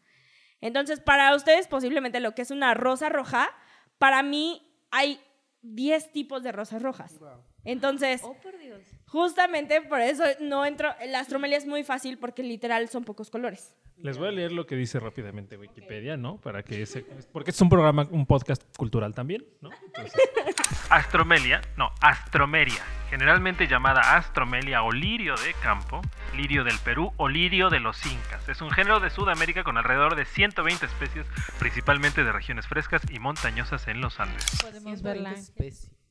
Entonces, 0.62 1.02
para 1.02 1.36
ustedes 1.36 1.68
posiblemente 1.68 2.20
lo 2.22 2.34
que 2.34 2.42
es 2.44 2.52
una 2.52 2.74
rosa 2.74 3.10
roja, 3.10 3.50
para 3.98 4.24
mí 4.24 4.62
hay 4.92 5.20
10 5.64 6.12
tipos 6.12 6.44
de 6.44 6.52
rosas 6.52 6.82
rojas. 6.82 7.20
Entonces, 7.64 8.22
Oh, 8.24 8.36
por 8.36 8.58
Dios. 8.60 8.82
justamente 9.08 9.82
por 9.82 10.02
eso 10.02 10.24
no 10.40 10.66
entro, 10.66 10.90
la 11.08 11.20
astromelia 11.20 11.58
es 11.58 11.66
muy 11.66 11.84
fácil 11.84 12.18
porque 12.20 12.44
literal 12.44 12.88
son 12.90 13.04
pocos 13.04 13.30
colores. 13.30 13.74
Les 13.98 14.18
voy 14.18 14.28
a 14.28 14.32
leer 14.32 14.52
lo 14.52 14.66
que 14.66 14.76
dice 14.76 15.00
rápidamente 15.00 15.58
Wikipedia, 15.58 16.18
¿no? 16.18 16.38
Para 16.38 16.64
que 16.64 16.82
ese, 16.82 17.06
porque 17.32 17.52
es 17.52 17.62
un 17.62 17.70
programa, 17.70 18.06
un 18.12 18.26
podcast 18.26 18.62
cultural 18.78 19.14
también, 19.16 19.46
¿no? 19.62 19.70
Entonces, 19.86 20.14
astromelia, 20.90 21.62
no, 21.78 21.92
astromeria, 22.02 22.84
generalmente 23.10 23.68
llamada 23.68 24.18
astromelia 24.18 24.84
o 24.84 24.92
lirio 24.92 25.36
de 25.36 25.54
campo, 25.62 26.02
lirio 26.36 26.64
del 26.64 26.78
Perú 26.80 27.14
o 27.18 27.30
lirio 27.30 27.70
de 27.70 27.80
los 27.80 28.06
incas. 28.06 28.48
Es 28.50 28.62
un 28.62 28.72
género 28.72 29.00
de 29.00 29.10
Sudamérica 29.10 29.64
con 29.64 29.78
alrededor 29.78 30.16
de 30.16 30.26
120 30.26 30.86
especies, 30.86 31.26
principalmente 31.60 32.24
de 32.24 32.32
regiones 32.32 32.68
frescas 32.68 33.02
y 33.10 33.20
montañosas 33.20 33.88
en 33.88 34.02
los 34.02 34.20
Andes. 34.20 34.46
Podemos 34.62 35.02
verla. 35.02 35.34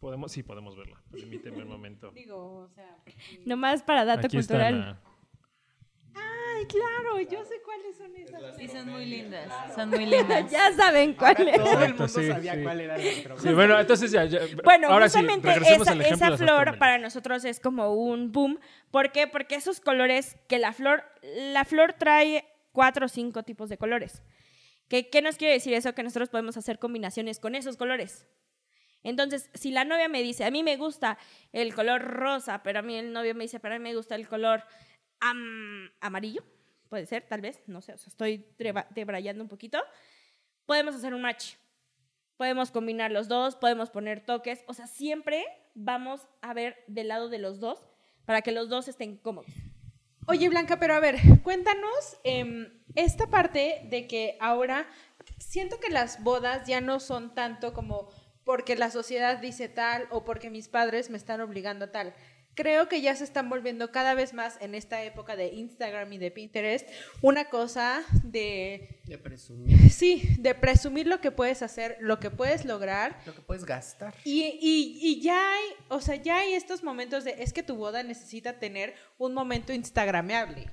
Podemos, 0.01 0.33
sí, 0.33 0.43
podemos 0.43 0.77
verla. 0.77 1.01
Permíteme 1.13 1.63
un 1.63 1.69
momento. 1.69 2.11
Digo, 2.13 2.63
o 2.65 2.69
sea. 2.75 2.97
Nomás 3.47 3.83
para 3.83 4.05
dato 4.05 4.27
Aquí 4.27 4.39
está 4.39 4.55
cultural. 4.55 4.81
la- 4.81 5.12
Ay, 6.57 6.67
claro, 6.67 7.21
yo 7.21 7.45
sé 7.45 7.55
cuáles 7.65 7.97
son 7.97 8.15
esas. 8.17 8.57
Sí, 8.57 8.69
son 8.69 8.89
muy 8.89 9.05
lindas. 9.07 9.49
Son 9.75 9.89
muy 9.91 10.07
lindas. 10.07 10.51
Ya 10.51 10.73
saben 10.73 11.15
cuál 11.15 11.37
Ahora 11.37 11.51
es. 11.53 11.57
todo 11.57 11.83
el 11.85 11.89
mundo 11.91 12.09
sí, 12.09 12.27
sabía 12.29 12.55
sí. 12.55 12.63
cuál 12.63 12.81
era 12.81 12.97
el 12.97 13.19
otro. 13.21 13.39
Sí, 13.39 13.53
bueno, 13.53 13.79
entonces 13.81 14.11
ya. 14.11 14.25
ya- 14.25 14.41
Bueno, 14.65 14.89
ahora 14.89 15.07
justamente 15.07 15.51
esa, 15.51 15.95
esa 15.95 16.37
flor 16.37 16.79
para 16.79 16.99
nosotros 16.99 17.45
es 17.45 17.61
como 17.61 17.95
un 17.95 18.33
boom. 18.33 18.59
¿Por 18.91 19.13
qué? 19.13 19.27
Porque 19.27 19.55
esos 19.55 19.81
colores 19.81 20.37
que 20.49 20.59
la 20.59 20.73
flor, 20.73 21.05
la 21.23 21.65
flor 21.65 21.95
trae 21.95 22.45
cuatro 22.73 23.07
o 23.07 23.09
cinco 23.09 23.43
tipos 23.43 23.69
de 23.69 23.79
colores. 23.79 24.23
¿Qué, 24.89 25.09
¿Qué 25.09 25.23
nos 25.23 25.37
quiere 25.37 25.55
decir 25.55 25.73
eso? 25.75 25.95
Que 25.95 26.03
nosotros 26.03 26.29
podemos 26.29 26.57
hacer 26.57 26.79
combinaciones 26.79 27.39
con 27.39 27.55
esos 27.55 27.77
colores. 27.77 28.27
Entonces, 29.05 29.51
si 29.55 29.73
la 29.73 29.85
novia 29.85 30.09
me 30.09 30.23
dice, 30.23 30.45
a 30.45 30.51
mí 30.51 30.63
me 30.63 30.77
gusta 30.77 31.19
el 31.53 31.75
color 31.75 32.03
rosa, 32.03 32.63
pero 32.63 32.79
a 32.79 32.83
mí 32.83 32.97
el 32.97 33.13
novio 33.13 33.35
me 33.35 33.45
dice, 33.45 33.59
pero 33.59 33.75
a 33.75 33.79
mí 33.79 33.83
me 33.83 33.95
gusta 33.97 34.15
el 34.15 34.29
color 34.29 34.63
am- 35.23 35.91
amarillo, 36.01 36.43
puede 36.89 37.07
ser, 37.07 37.27
tal 37.27 37.41
vez, 37.41 37.63
no 37.67 37.81
sé, 37.81 37.93
o 37.93 37.95
estoy 37.95 38.45
debrayando 38.91 39.43
un 39.43 39.49
poquito, 39.49 39.79
podemos 40.67 40.95
hacer 40.95 41.15
un 41.15 41.23
match. 41.23 41.55
Podemos 42.37 42.71
combinar 42.71 43.11
los 43.13 43.29
dos, 43.29 43.57
podemos 43.57 43.89
poner 43.91 44.25
toques, 44.25 44.65
o 44.67 44.75
sea, 44.75 44.87
siempre 44.87 45.45
vamos 45.75 46.27
a 46.41 46.53
ver 46.55 46.77
del 46.89 47.09
lado 47.09 47.29
de 47.29 47.39
los 47.39 47.61
dos 47.61 47.79
para 48.25 48.43
que 48.43 48.53
los 48.53 48.69
dos 48.69 48.89
estén 48.89 49.17
cómodos. 49.17 49.51
Oye, 50.27 50.49
Blanca, 50.49 50.79
pero 50.79 50.95
a 50.95 51.01
ver, 51.01 51.17
cuéntanos 51.45 52.17
em, 52.25 52.69
esta 52.95 53.27
parte 53.29 53.83
de 53.91 54.07
que 54.09 54.37
ahora 54.41 54.89
siento 55.39 55.79
que 55.79 55.91
las 55.91 56.23
bodas 56.23 56.67
ya 56.67 56.81
no 56.81 57.01
son 57.01 57.35
tanto 57.35 57.73
como 57.75 58.09
porque 58.45 58.75
la 58.77 58.91
sociedad 58.91 59.39
dice 59.39 59.69
tal 59.69 60.09
o 60.11 60.25
porque 60.25 60.51
mis 60.51 60.69
padres 60.69 61.11
me 61.11 61.17
están 61.19 61.41
obligando 61.41 61.85
a 61.85 61.93
tal. 61.93 62.15
Creo 62.55 62.87
que 62.89 63.01
ya 63.01 63.17
se 63.17 63.25
están 63.25 63.49
volviendo 63.49 63.91
cada 63.93 64.13
vez 64.15 64.35
más 64.35 64.59
en 64.61 64.75
esta 64.75 65.03
época 65.05 65.37
de 65.37 65.49
Instagram 65.55 66.13
y 66.13 66.19
de 66.19 66.31
Pinterest 66.31 66.87
una 67.23 67.47
cosa 67.47 68.03
de, 68.25 69.01
De 69.07 69.17
presumir 69.17 69.91
sí, 69.91 70.37
de 70.39 70.55
presumir 70.55 71.07
lo 71.07 71.21
que 71.23 71.31
puedes 71.31 71.63
hacer, 71.63 71.97
lo 72.01 72.21
que 72.21 72.31
puedes 72.31 72.67
lograr 72.67 73.19
lo 73.25 73.35
que 73.35 73.41
puedes 73.41 73.65
gastar. 73.65 74.15
y, 74.25 74.43
y- 74.61 74.99
y 75.01 75.23
ya 75.23 75.55
hay, 75.55 75.65
o 75.89 76.01
sea, 76.03 76.17
ya 76.17 76.39
hay 76.41 76.53
estos 76.53 76.83
momentos 76.83 77.25
de, 77.25 77.37
es 77.43 77.53
que 77.55 77.63
tu 77.63 77.77
boda 77.77 78.03
necesita 78.03 78.59
tener 78.59 78.95
un 79.17 79.33
momento 79.33 79.73
instagrameable. 79.73 80.71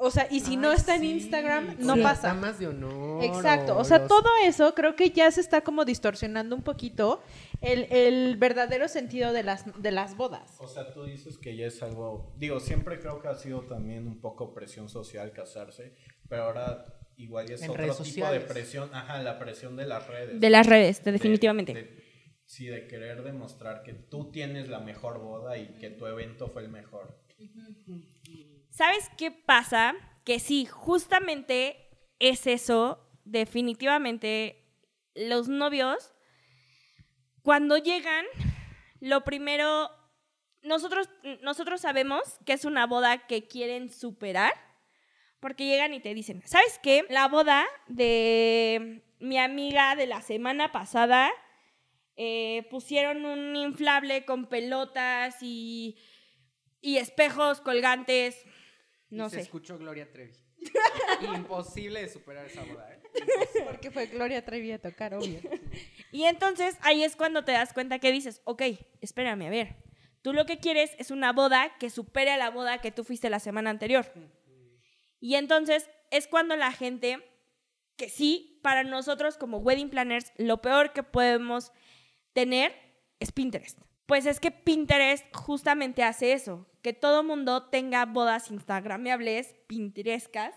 O 0.00 0.12
sea, 0.12 0.28
y 0.30 0.38
si 0.38 0.56
no 0.56 0.70
está 0.72 0.94
en 0.94 1.00
sí, 1.00 1.10
Instagram, 1.10 1.74
no 1.80 1.96
las 1.96 2.04
pasa. 2.18 2.28
damas 2.28 2.60
de 2.60 2.68
honor. 2.68 3.24
Exacto, 3.24 3.76
o 3.76 3.82
sea, 3.82 3.98
los- 3.98 4.06
todo 4.06 4.28
eso 4.44 4.72
creo 4.72 4.94
que 4.94 5.10
ya 5.10 5.28
se 5.32 5.40
está 5.40 5.62
como 5.62 5.84
distorsionando 5.84 6.54
un 6.54 6.62
poquito 6.62 7.20
el, 7.60 7.86
el 7.90 8.36
verdadero 8.36 8.88
sentido 8.88 9.32
de 9.32 9.42
las, 9.42 9.64
de 9.82 9.90
las 9.90 10.16
bodas. 10.16 10.56
O 10.60 10.68
sea, 10.68 10.92
tú 10.92 11.04
dices 11.04 11.38
que 11.38 11.56
ya 11.56 11.66
es 11.66 11.82
algo, 11.82 12.34
digo, 12.38 12.60
siempre 12.60 12.98
creo 13.00 13.20
que 13.20 13.28
ha 13.28 13.34
sido 13.34 13.62
también 13.62 14.06
un 14.06 14.20
poco 14.20 14.54
presión 14.54 14.88
social 14.88 15.32
casarse, 15.32 15.94
pero 16.28 16.44
ahora 16.44 16.84
igual 17.16 17.46
ya 17.48 17.54
es 17.56 17.62
En 17.62 17.70
otro 17.70 17.94
tipo 17.96 18.30
de 18.30 18.40
presión, 18.40 18.94
ajá, 18.94 19.20
la 19.22 19.38
presión 19.38 19.76
de 19.76 19.86
las 19.86 20.06
redes. 20.06 20.40
De 20.40 20.50
las 20.50 20.66
redes, 20.66 21.02
De- 21.02 21.12
definitivamente. 21.12 21.74
de- 21.74 22.02
sí, 22.44 22.66
de 22.66 22.86
querer 22.86 23.22
demostrar 23.24 23.82
que 23.82 23.92
tú 23.92 24.30
tienes 24.30 24.68
la 24.68 24.78
mejor 24.78 25.18
boda 25.18 25.58
y 25.58 25.66
que 25.78 25.90
tu 25.90 26.06
evento 26.06 26.48
fue 26.48 26.62
el 26.62 26.68
mejor. 26.68 27.20
¿Sabes 28.70 29.10
qué 29.16 29.30
pasa? 29.30 29.94
Que 30.24 30.38
sí, 30.38 30.64
justamente 30.66 31.76
es 32.20 32.46
eso, 32.46 33.04
definitivamente 33.24 34.64
los 35.14 35.48
novios, 35.48 36.14
cuando 37.48 37.78
llegan, 37.78 38.26
lo 39.00 39.24
primero, 39.24 39.88
nosotros, 40.60 41.08
nosotros 41.40 41.80
sabemos 41.80 42.20
que 42.44 42.52
es 42.52 42.66
una 42.66 42.86
boda 42.86 43.26
que 43.26 43.48
quieren 43.48 43.90
superar, 43.90 44.52
porque 45.40 45.64
llegan 45.64 45.94
y 45.94 46.00
te 46.00 46.12
dicen, 46.12 46.42
¿sabes 46.44 46.78
qué? 46.82 47.06
La 47.08 47.26
boda 47.26 47.64
de 47.86 49.02
mi 49.18 49.38
amiga 49.38 49.96
de 49.96 50.06
la 50.06 50.20
semana 50.20 50.72
pasada, 50.72 51.30
eh, 52.16 52.66
pusieron 52.68 53.24
un 53.24 53.56
inflable 53.56 54.26
con 54.26 54.44
pelotas 54.50 55.38
y, 55.40 55.96
y 56.82 56.98
espejos 56.98 57.62
colgantes, 57.62 58.44
no 59.08 59.28
y 59.28 59.30
se 59.30 59.36
sé. 59.36 59.40
escuchó 59.40 59.78
Gloria 59.78 60.12
Trevi. 60.12 60.34
Imposible 61.34 62.02
de 62.02 62.08
superar 62.08 62.46
esa 62.46 62.64
boda, 62.64 62.92
¿eh? 62.92 63.00
Porque 63.64 63.90
fue 63.90 64.06
Gloria 64.06 64.44
Trevi 64.44 64.72
a 64.72 64.80
tocar, 64.80 65.14
obvio. 65.14 65.40
Y 66.12 66.24
entonces 66.24 66.76
ahí 66.82 67.02
es 67.02 67.16
cuando 67.16 67.44
te 67.44 67.52
das 67.52 67.72
cuenta 67.72 67.98
que 67.98 68.12
dices, 68.12 68.40
ok, 68.44 68.62
espérame, 69.00 69.46
a 69.46 69.50
ver, 69.50 69.76
tú 70.22 70.32
lo 70.32 70.46
que 70.46 70.58
quieres 70.58 70.92
es 70.98 71.10
una 71.10 71.32
boda 71.32 71.76
que 71.78 71.90
supere 71.90 72.30
a 72.30 72.36
la 72.36 72.50
boda 72.50 72.80
que 72.80 72.92
tú 72.92 73.04
fuiste 73.04 73.30
la 73.30 73.40
semana 73.40 73.70
anterior. 73.70 74.06
Y 75.20 75.34
entonces 75.34 75.88
es 76.10 76.26
cuando 76.26 76.56
la 76.56 76.72
gente, 76.72 77.18
que 77.96 78.08
sí, 78.08 78.60
para 78.62 78.84
nosotros 78.84 79.36
como 79.36 79.58
wedding 79.58 79.90
planners, 79.90 80.32
lo 80.36 80.60
peor 80.62 80.92
que 80.92 81.02
podemos 81.02 81.72
tener 82.32 82.72
es 83.20 83.32
Pinterest. 83.32 83.78
Pues 84.08 84.24
es 84.24 84.40
que 84.40 84.50
Pinterest 84.50 85.22
justamente 85.36 86.02
hace 86.02 86.32
eso, 86.32 86.66
que 86.80 86.94
todo 86.94 87.22
mundo 87.22 87.64
tenga 87.64 88.06
bodas 88.06 88.50
instagrameables, 88.50 89.54
pinterescas, 89.66 90.54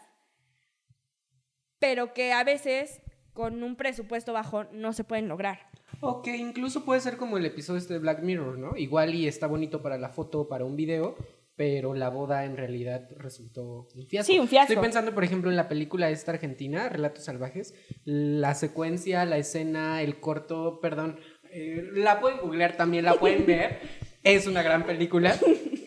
pero 1.78 2.14
que 2.14 2.32
a 2.32 2.46
veces 2.46 3.02
con 3.34 3.62
un 3.62 3.76
presupuesto 3.76 4.32
bajo 4.32 4.64
no 4.72 4.94
se 4.94 5.04
pueden 5.04 5.28
lograr. 5.28 5.70
O 6.00 6.22
que 6.22 6.38
incluso 6.38 6.86
puede 6.86 7.02
ser 7.02 7.18
como 7.18 7.38
el 7.38 7.46
episodio 7.46 7.80
este 7.80 7.96
de 7.96 8.00
Black 8.00 8.24
Mirror, 8.24 8.58
¿no? 8.58 8.78
Igual 8.78 9.16
y 9.16 9.28
está 9.28 9.48
bonito 9.48 9.82
para 9.82 9.98
la 9.98 10.08
foto 10.08 10.40
o 10.40 10.48
para 10.48 10.64
un 10.64 10.78
video, 10.78 11.18
pero 11.58 11.94
la 11.94 12.10
boda 12.10 12.46
en 12.46 12.56
realidad 12.56 13.10
resultó 13.18 13.90
un 13.94 14.08
fiasco. 14.08 14.32
Sí, 14.32 14.40
un 14.40 14.48
fiasco. 14.48 14.72
Estoy 14.72 14.82
pensando, 14.82 15.14
por 15.14 15.26
ejemplo, 15.26 15.52
en 15.52 15.58
la 15.58 15.68
película 15.68 16.10
esta 16.10 16.32
argentina, 16.32 16.88
Relatos 16.88 17.26
Salvajes, 17.26 17.76
la 18.06 18.56
secuencia, 18.56 19.26
la 19.26 19.38
escena, 19.38 20.02
el 20.02 20.20
corto, 20.22 20.80
perdón, 20.80 21.20
eh, 21.52 21.90
la 21.94 22.20
pueden 22.20 22.40
googlear 22.40 22.78
también, 22.78 23.06
la 23.06 23.16
pueden 23.16 23.46
ver. 23.46 23.80
Es 24.24 24.48
una 24.48 24.62
gran 24.62 24.86
película. 24.86 25.38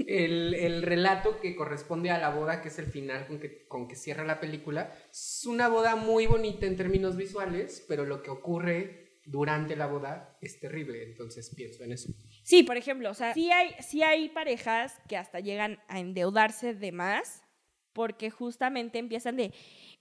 El, 0.07 0.55
el 0.55 0.83
relato 0.83 1.41
que 1.41 1.57
corresponde 1.57 2.11
a 2.11 2.19
la 2.19 2.29
boda, 2.29 2.61
que 2.61 2.69
es 2.69 2.79
el 2.79 2.87
final 2.87 3.27
con 3.27 3.41
que, 3.41 3.67
con 3.67 3.89
que 3.89 3.97
cierra 3.97 4.23
la 4.23 4.39
película, 4.39 4.93
es 5.11 5.45
una 5.47 5.67
boda 5.69 5.97
muy 5.97 6.27
bonita 6.27 6.67
en 6.67 6.77
términos 6.77 7.17
visuales, 7.17 7.85
pero 7.89 8.05
lo 8.05 8.23
que 8.23 8.31
ocurre 8.31 9.05
durante 9.25 9.77
la 9.77 9.87
boda 9.87 10.37
es 10.41 10.61
terrible. 10.61 11.03
Entonces 11.03 11.53
pienso 11.55 11.83
en 11.85 11.93
eso. 11.93 12.13
Sí, 12.43 12.63
por 12.63 12.77
ejemplo, 12.77 13.11
o 13.11 13.15
sea, 13.15 13.35
sí 13.35 13.51
hay, 13.51 13.71
sí 13.81 14.03
hay 14.03 14.29
parejas 14.29 15.01
que 15.09 15.17
hasta 15.17 15.41
llegan 15.41 15.79
a 15.89 15.99
endeudarse 15.99 16.75
de 16.75 16.93
más 16.93 17.43
porque 17.93 18.31
justamente 18.31 18.99
empiezan 18.99 19.37
de, 19.37 19.55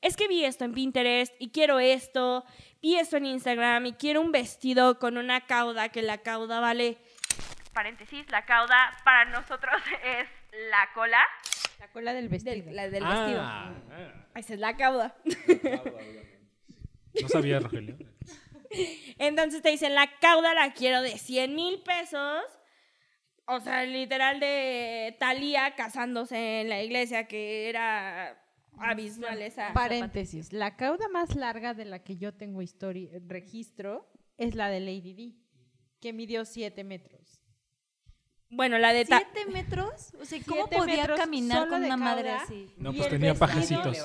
es 0.03 0.17
que 0.17 0.27
vi 0.27 0.43
esto 0.43 0.65
en 0.65 0.73
Pinterest 0.73 1.33
y 1.39 1.49
quiero 1.51 1.79
esto, 1.79 2.43
vi 2.81 2.97
esto 2.97 3.17
en 3.17 3.25
Instagram 3.25 3.85
y 3.85 3.93
quiero 3.93 4.19
un 4.21 4.33
vestido 4.33 4.99
con 4.99 5.17
una 5.17 5.45
cauda 5.47 5.89
que 5.89 6.01
la 6.01 6.17
cauda 6.19 6.59
vale, 6.59 6.97
paréntesis, 7.73 8.29
la 8.29 8.45
cauda 8.45 8.75
para 9.05 9.25
nosotros 9.31 9.73
es 10.03 10.27
la 10.69 10.89
cola 10.93 11.23
La 11.79 11.87
cola 11.87 12.13
del 12.13 12.27
vestido. 12.27 12.53
del, 12.53 12.75
la 12.75 12.89
del 12.89 13.03
vestido. 13.03 13.41
Ah, 13.41 13.73
ah. 13.91 14.25
Esa 14.35 14.53
es 14.53 14.59
la 14.59 14.75
cauda. 14.75 15.15
no 17.21 17.29
sabía, 17.29 17.59
Rogelio. 17.59 17.97
Entonces 19.17 19.61
te 19.61 19.69
dicen, 19.69 19.95
la 19.95 20.09
cauda 20.19 20.53
la 20.53 20.73
quiero 20.73 21.01
de 21.01 21.17
100 21.17 21.55
mil 21.55 21.81
pesos. 21.81 22.43
O 23.45 23.59
sea, 23.59 23.83
literal 23.83 24.39
de 24.39 25.15
Talía 25.19 25.75
casándose 25.75 26.61
en 26.61 26.69
la 26.69 26.81
iglesia, 26.81 27.27
que 27.27 27.69
era 27.69 28.42
abismal 28.79 29.41
esa. 29.41 29.73
Paréntesis. 29.73 30.53
La 30.53 30.75
cauda 30.75 31.07
más 31.09 31.35
larga 31.35 31.73
de 31.73 31.85
la 31.85 31.99
que 31.99 32.17
yo 32.17 32.33
tengo 32.33 32.61
historia, 32.61 33.09
registro 33.27 34.09
es 34.37 34.55
la 34.55 34.69
de 34.69 34.79
Lady 34.79 35.13
D, 35.13 35.35
que 35.99 36.13
midió 36.13 36.45
7 36.45 36.83
metros. 36.83 37.43
Bueno, 38.55 38.77
la 38.77 38.93
de 38.93 39.05
¿Siete 39.05 39.47
metros? 39.51 40.13
O 40.21 40.25
sea, 40.25 40.39
¿cómo 40.47 40.67
podía 40.67 41.07
caminar 41.15 41.67
con 41.67 41.83
una 41.83 41.97
madre 41.97 42.29
así? 42.31 42.71
No, 42.77 42.93
pues 42.93 43.09
tenía 43.09 43.33
pajecitos 43.33 43.97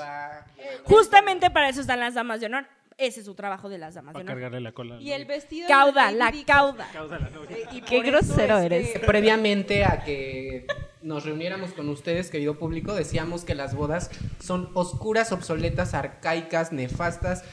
Justamente 0.84 1.50
para 1.50 1.68
eso 1.68 1.82
están 1.82 2.00
las 2.00 2.14
damas 2.14 2.40
de 2.40 2.46
honor. 2.46 2.66
Ese 2.99 3.21
es 3.21 3.26
su 3.26 3.35
trabajo 3.37 3.69
de 3.69 3.78
las 3.78 3.95
damas 3.95 4.12
de 4.14 4.21
honor. 4.23 4.35
cargarle 4.35 4.61
la 4.61 4.73
cola. 4.73 4.97
Y 5.00 5.12
el 5.12 5.25
vestido 5.25 5.69
Cauda, 5.69 6.09
de 6.11 6.17
la 6.19 6.33
Di- 6.33 6.43
cauda. 6.45 6.88
Eh, 7.49 7.64
y 7.73 7.81
Qué 7.83 8.00
grosero 8.02 8.59
es 8.59 8.69
que- 8.69 8.76
eres. 8.76 8.99
Previamente 9.07 9.85
a 9.85 10.02
que 10.05 10.67
nos 11.00 11.25
reuniéramos 11.25 11.73
con 11.73 11.88
ustedes, 11.90 12.28
querido 12.28 12.59
público, 12.59 12.95
decíamos 12.95 13.45
que 13.45 13.55
las 13.55 13.76
bodas 13.76 14.11
son 14.40 14.71
oscuras, 14.75 15.31
obsoletas, 15.31 15.95
arcaicas, 15.95 16.73
nefastas. 16.73 17.45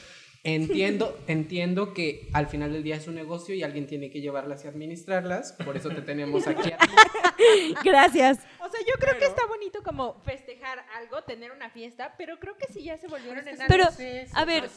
Entiendo, 0.47 1.17
entiendo 1.25 1.91
que 1.95 2.29
al 2.31 2.45
final 2.45 2.71
del 2.71 2.83
día 2.83 2.97
es 2.97 3.07
un 3.07 3.15
negocio 3.15 3.55
y 3.55 3.63
alguien 3.63 3.87
tiene 3.87 4.11
que 4.11 4.21
llevarlas 4.21 4.63
y 4.63 4.67
administrarlas, 4.67 5.53
por 5.65 5.75
eso 5.75 5.89
te 5.89 6.03
tenemos 6.03 6.45
aquí 6.45 6.71
a 6.71 6.77
ti. 6.77 6.87
Gracias. 7.83 8.37
O 8.59 8.69
sea, 8.69 8.79
yo 8.87 8.93
creo 8.99 9.17
que 9.17 9.25
está 9.25 9.43
bonito 9.47 9.81
como 9.81 10.21
festejar 10.21 10.85
algo, 10.97 11.23
tener 11.23 11.51
una 11.51 11.71
fiesta, 11.71 12.13
pero 12.15 12.39
creo 12.39 12.55
que 12.59 12.71
si 12.71 12.83
ya 12.83 12.95
se 12.99 13.07
volvieron 13.07 13.47
en 13.47 13.57
Pero, 13.67 13.85
algo- 13.85 14.29
a 14.33 14.45
ver, 14.45 14.69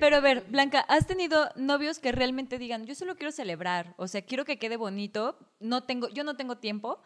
pero 0.00 0.16
a 0.16 0.20
ver, 0.20 0.42
Blanca, 0.48 0.80
¿has 0.88 1.06
tenido 1.06 1.50
novios 1.54 2.00
que 2.00 2.10
realmente 2.10 2.58
digan, 2.58 2.84
yo 2.84 2.96
solo 2.96 3.14
quiero 3.14 3.30
celebrar, 3.30 3.94
o 3.98 4.08
sea, 4.08 4.22
quiero 4.22 4.44
que 4.44 4.58
quede 4.58 4.76
bonito, 4.76 5.38
no 5.60 5.84
tengo, 5.84 6.08
yo 6.08 6.24
no 6.24 6.36
tengo 6.36 6.58
tiempo 6.58 7.00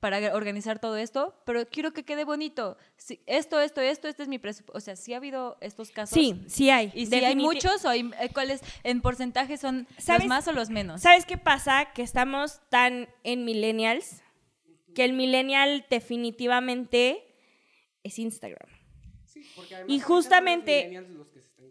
para 0.00 0.34
organizar 0.34 0.78
todo 0.78 0.96
esto, 0.96 1.34
pero 1.44 1.66
quiero 1.66 1.92
que 1.92 2.04
quede 2.04 2.24
bonito. 2.24 2.76
Sí, 2.96 3.20
esto, 3.26 3.60
esto, 3.60 3.80
esto, 3.80 4.08
este 4.08 4.22
es 4.22 4.28
mi 4.28 4.38
presupuesto. 4.38 4.76
O 4.76 4.80
sea, 4.80 4.96
sí 4.96 5.14
ha 5.14 5.18
habido 5.18 5.56
estos 5.60 5.90
casos. 5.90 6.14
Sí, 6.14 6.42
sí 6.48 6.70
hay. 6.70 6.92
Y 6.94 7.06
si 7.06 7.14
hay 7.16 7.36
muchos 7.36 7.84
o 7.84 7.88
hay, 7.88 8.10
eh, 8.20 8.30
cuáles 8.32 8.62
en 8.84 9.00
porcentaje 9.00 9.56
son 9.56 9.86
¿Sabes? 9.98 10.22
los 10.22 10.28
más 10.28 10.48
o 10.48 10.52
los 10.52 10.70
menos. 10.70 11.02
¿Sabes 11.02 11.26
qué 11.26 11.38
pasa? 11.38 11.92
Que 11.94 12.02
estamos 12.02 12.60
tan 12.70 13.08
en 13.24 13.44
millennials 13.44 14.22
que 14.96 15.04
el 15.04 15.12
millennial 15.12 15.84
definitivamente 15.90 17.22
es 18.02 18.18
Instagram. 18.18 18.68
Y 19.86 20.00
justamente, 20.00 21.04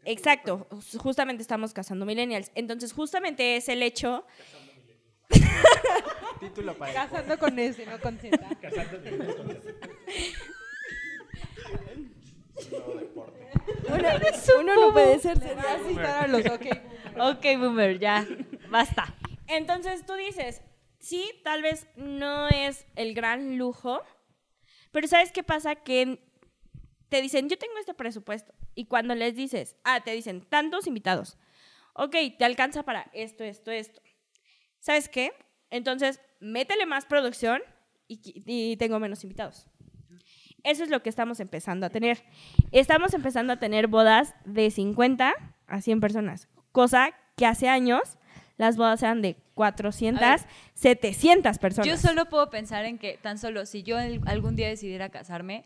exacto, 0.06 0.67
justamente 0.99 1.41
estamos 1.41 1.73
casando 1.73 2.06
millennials. 2.06 2.51
Entonces, 2.54 2.93
justamente 2.93 3.58
es 3.58 3.67
el 3.67 3.82
hecho, 3.82 4.25
Título 6.49 6.77
para 6.77 6.93
Casando 6.93 7.39
con 7.39 7.58
ese, 7.58 7.86
no 7.86 7.99
con 7.99 8.17
Z. 8.17 8.38
uno, 13.88 14.10
uno 14.60 14.75
no 14.75 14.93
puede 14.93 15.19
ser 15.19 15.38
Así 15.38 15.89
están 15.89 16.31
los 16.31 16.45
ok. 16.45 16.65
Ok, 17.17 17.45
boomer, 17.58 17.99
ya, 17.99 18.27
basta. 18.69 19.15
Entonces 19.47 20.05
tú 20.05 20.13
dices, 20.13 20.62
sí, 20.99 21.31
tal 21.43 21.62
vez 21.62 21.88
no 21.95 22.47
es 22.49 22.86
el 22.95 23.13
gran 23.13 23.58
lujo, 23.58 24.01
pero 24.91 25.08
¿sabes 25.08 25.31
qué 25.31 25.43
pasa? 25.43 25.75
Que 25.75 26.19
te 27.10 27.21
dicen, 27.21 27.49
yo 27.49 27.58
tengo 27.58 27.77
este 27.79 27.93
presupuesto. 27.93 28.53
Y 28.75 28.86
cuando 28.86 29.15
les 29.15 29.36
dices, 29.36 29.75
ah, 29.84 30.01
te 30.03 30.12
dicen, 30.12 30.41
tantos 30.41 30.88
invitados. 30.88 31.38
Ok, 31.93 32.15
te 32.38 32.45
alcanza 32.45 32.84
para 32.84 33.10
esto, 33.13 33.43
esto, 33.43 33.71
esto. 33.71 34.01
¿Sabes 34.79 35.10
qué? 35.10 35.31
Entonces, 35.69 36.19
métele 36.39 36.86
más 36.86 37.06
producción 37.06 37.62
y, 38.08 38.76
tengo 38.78 39.00
menos 39.00 39.24
invitados. 39.24 39.67
Eso 40.63 40.84
es 40.84 40.89
lo 40.89 41.04
que 41.04 41.10
estamos 41.10 41.39
empezando 41.39 41.86
a 41.86 41.89
tener. 41.89 42.24
Estamos 42.71 43.13
empezando 43.13 43.54
a 43.54 43.58
tener 43.58 43.88
bodas 43.88 44.34
de 44.45 44.71
50 44.71 45.34
a 45.67 45.82
100 45.82 46.00
personas, 46.00 46.48
cosa 46.71 47.12
que 47.36 47.45
hace 47.45 47.67
años 47.69 48.17
las 48.58 48.78
bodas 48.78 49.04
eran 49.04 49.21
de 49.21 49.36
400, 49.54 50.24
A 50.24 50.30
ver. 50.30 50.39
700 50.74 51.58
personas. 51.60 51.88
Yo 51.88 51.98
solo 51.98 52.26
puedo 52.26 52.50
pensar 52.50 52.86
en 52.86 52.98
que 52.98 53.19
tan 53.21 53.38
solo 53.38 53.65
si 53.65 53.84
yo 53.84 53.98
algún 53.98 54.56
día 54.56 54.69
decidiera 54.69 55.10
casarme, 55.10 55.65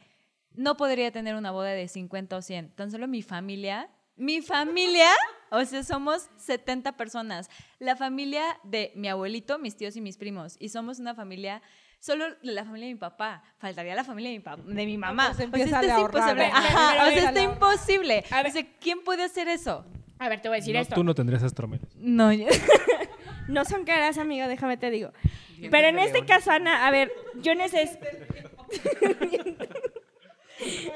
no 0.56 0.76
podría 0.76 1.12
tener 1.12 1.36
una 1.36 1.52
boda 1.52 1.70
de 1.70 1.88
50 1.88 2.36
o 2.36 2.42
100. 2.42 2.72
Tan 2.72 2.92
solo 2.92 3.08
mi 3.08 3.22
familia, 3.22 3.90
mi 4.20 4.42
familia, 4.42 5.10
o 5.50 5.64
sea, 5.66 5.84
somos 5.84 6.30
70 6.38 6.96
personas. 6.98 7.50
La 7.80 7.96
familia 7.96 8.44
de 8.64 8.92
mi 8.96 9.08
abuelito, 9.08 9.58
mis 9.58 9.76
tíos 9.76 9.96
y 9.96 10.02
mis 10.02 10.18
primos. 10.18 10.56
Y 10.60 10.70
somos 10.70 11.00
una 11.00 11.16
familia, 11.16 11.62
solo 12.00 12.26
de 12.30 12.36
la 12.52 12.64
familia 12.66 12.88
de 12.90 12.94
mi 12.94 13.00
papá. 13.00 13.42
Faltaría 13.58 13.96
la 13.96 14.04
familia 14.04 14.30
de 14.32 14.38
mi, 14.38 14.44
pa- 14.44 14.58
de 14.58 14.86
mi 14.86 14.98
mamá. 14.98 15.34
pues 15.36 15.48
o 15.48 15.52
sea, 15.52 15.64
esto 15.64 15.76
a 15.78 15.82
es 15.82 16.00
imposible. 16.00 16.44
¿eh? 16.46 16.52
Ajá, 16.54 17.08
o 17.08 17.10
sea, 17.10 17.30
está 17.30 17.40
a- 17.40 17.44
imposible. 17.44 18.24
A 18.30 18.38
ver. 18.44 18.48
O 18.48 18.54
sea, 18.54 18.68
¿quién 18.80 19.04
puede 19.04 19.24
hacer 19.24 19.48
eso? 19.48 19.86
A 20.20 20.28
ver, 20.30 20.42
te 20.42 20.50
voy 20.50 20.58
a 20.58 20.60
decir 20.60 20.76
No, 20.76 20.82
esto. 20.82 20.96
tú 20.96 21.04
no 21.04 21.16
tendrías. 21.16 21.42
No, 21.96 22.32
yo- 22.34 22.46
No 23.48 23.66
son 23.66 23.84
caras, 23.84 24.20
amigo, 24.20 24.48
déjame 24.48 24.78
te 24.78 24.92
digo. 24.92 25.12
Dientes 25.50 25.72
Pero 25.72 25.88
en 25.88 25.98
este 25.98 26.14
león. 26.20 26.28
caso, 26.28 26.52
Ana, 26.52 26.86
a 26.86 26.92
ver, 26.92 27.12
yo 27.42 27.56
necesito... 27.56 28.06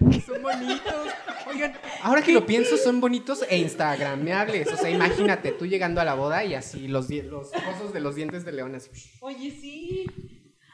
Son 0.26 0.42
bonitos. 0.42 1.08
Oigan, 1.46 1.72
ahora 2.02 2.22
que 2.22 2.32
lo 2.32 2.46
pienso, 2.46 2.76
son 2.76 3.00
bonitos 3.00 3.44
e 3.48 3.58
instagrameables. 3.58 4.72
O 4.72 4.76
sea, 4.76 4.90
imagínate 4.90 5.52
tú 5.52 5.66
llegando 5.66 6.00
a 6.00 6.04
la 6.04 6.14
boda 6.14 6.44
y 6.44 6.54
así 6.54 6.88
los, 6.88 7.10
los 7.10 7.50
cosos 7.50 7.92
de 7.92 8.00
los 8.00 8.14
dientes 8.14 8.44
de 8.44 8.52
león 8.52 8.74
así. 8.74 8.90
Oye, 9.20 9.50
sí. 9.50 10.06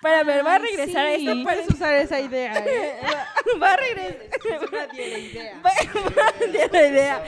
Pero 0.03 0.17
a 0.17 0.23
ver, 0.25 0.43
voy 0.43 0.53
a 0.53 0.59
regresar 0.59 1.07
a 1.07 1.17
sí. 1.17 1.23
esto. 1.27 1.35
No 1.35 1.43
puedes 1.45 1.69
usar 1.69 1.95
esa 1.95 2.21
idea, 2.21 2.59
¿eh? 2.59 2.93
Voy 3.59 3.69
a 3.69 3.77
regresar. 3.77 4.29
Es 4.35 4.69
una 4.71 4.87
diera 4.89 5.19
idea. 5.19 5.63
Voy, 5.63 6.03
voy 6.03 6.13
a- 6.23 6.69
la 6.73 6.89
idea. 6.89 7.25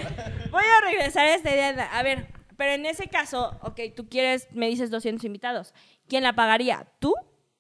Voy 0.51 0.63
a 0.63 0.87
regresar 0.87 1.25
a 1.27 1.35
esta 1.35 1.51
idea. 1.51 1.99
A 1.99 2.03
ver, 2.03 2.27
pero 2.57 2.73
en 2.73 2.87
ese 2.87 3.09
caso, 3.09 3.59
ok, 3.63 3.81
tú 3.97 4.09
quieres, 4.09 4.49
me 4.53 4.69
dices 4.69 4.91
200 4.91 5.25
invitados. 5.25 5.75
¿Quién 6.09 6.23
la 6.23 6.35
pagaría? 6.35 6.87
¿Tú 6.99 7.15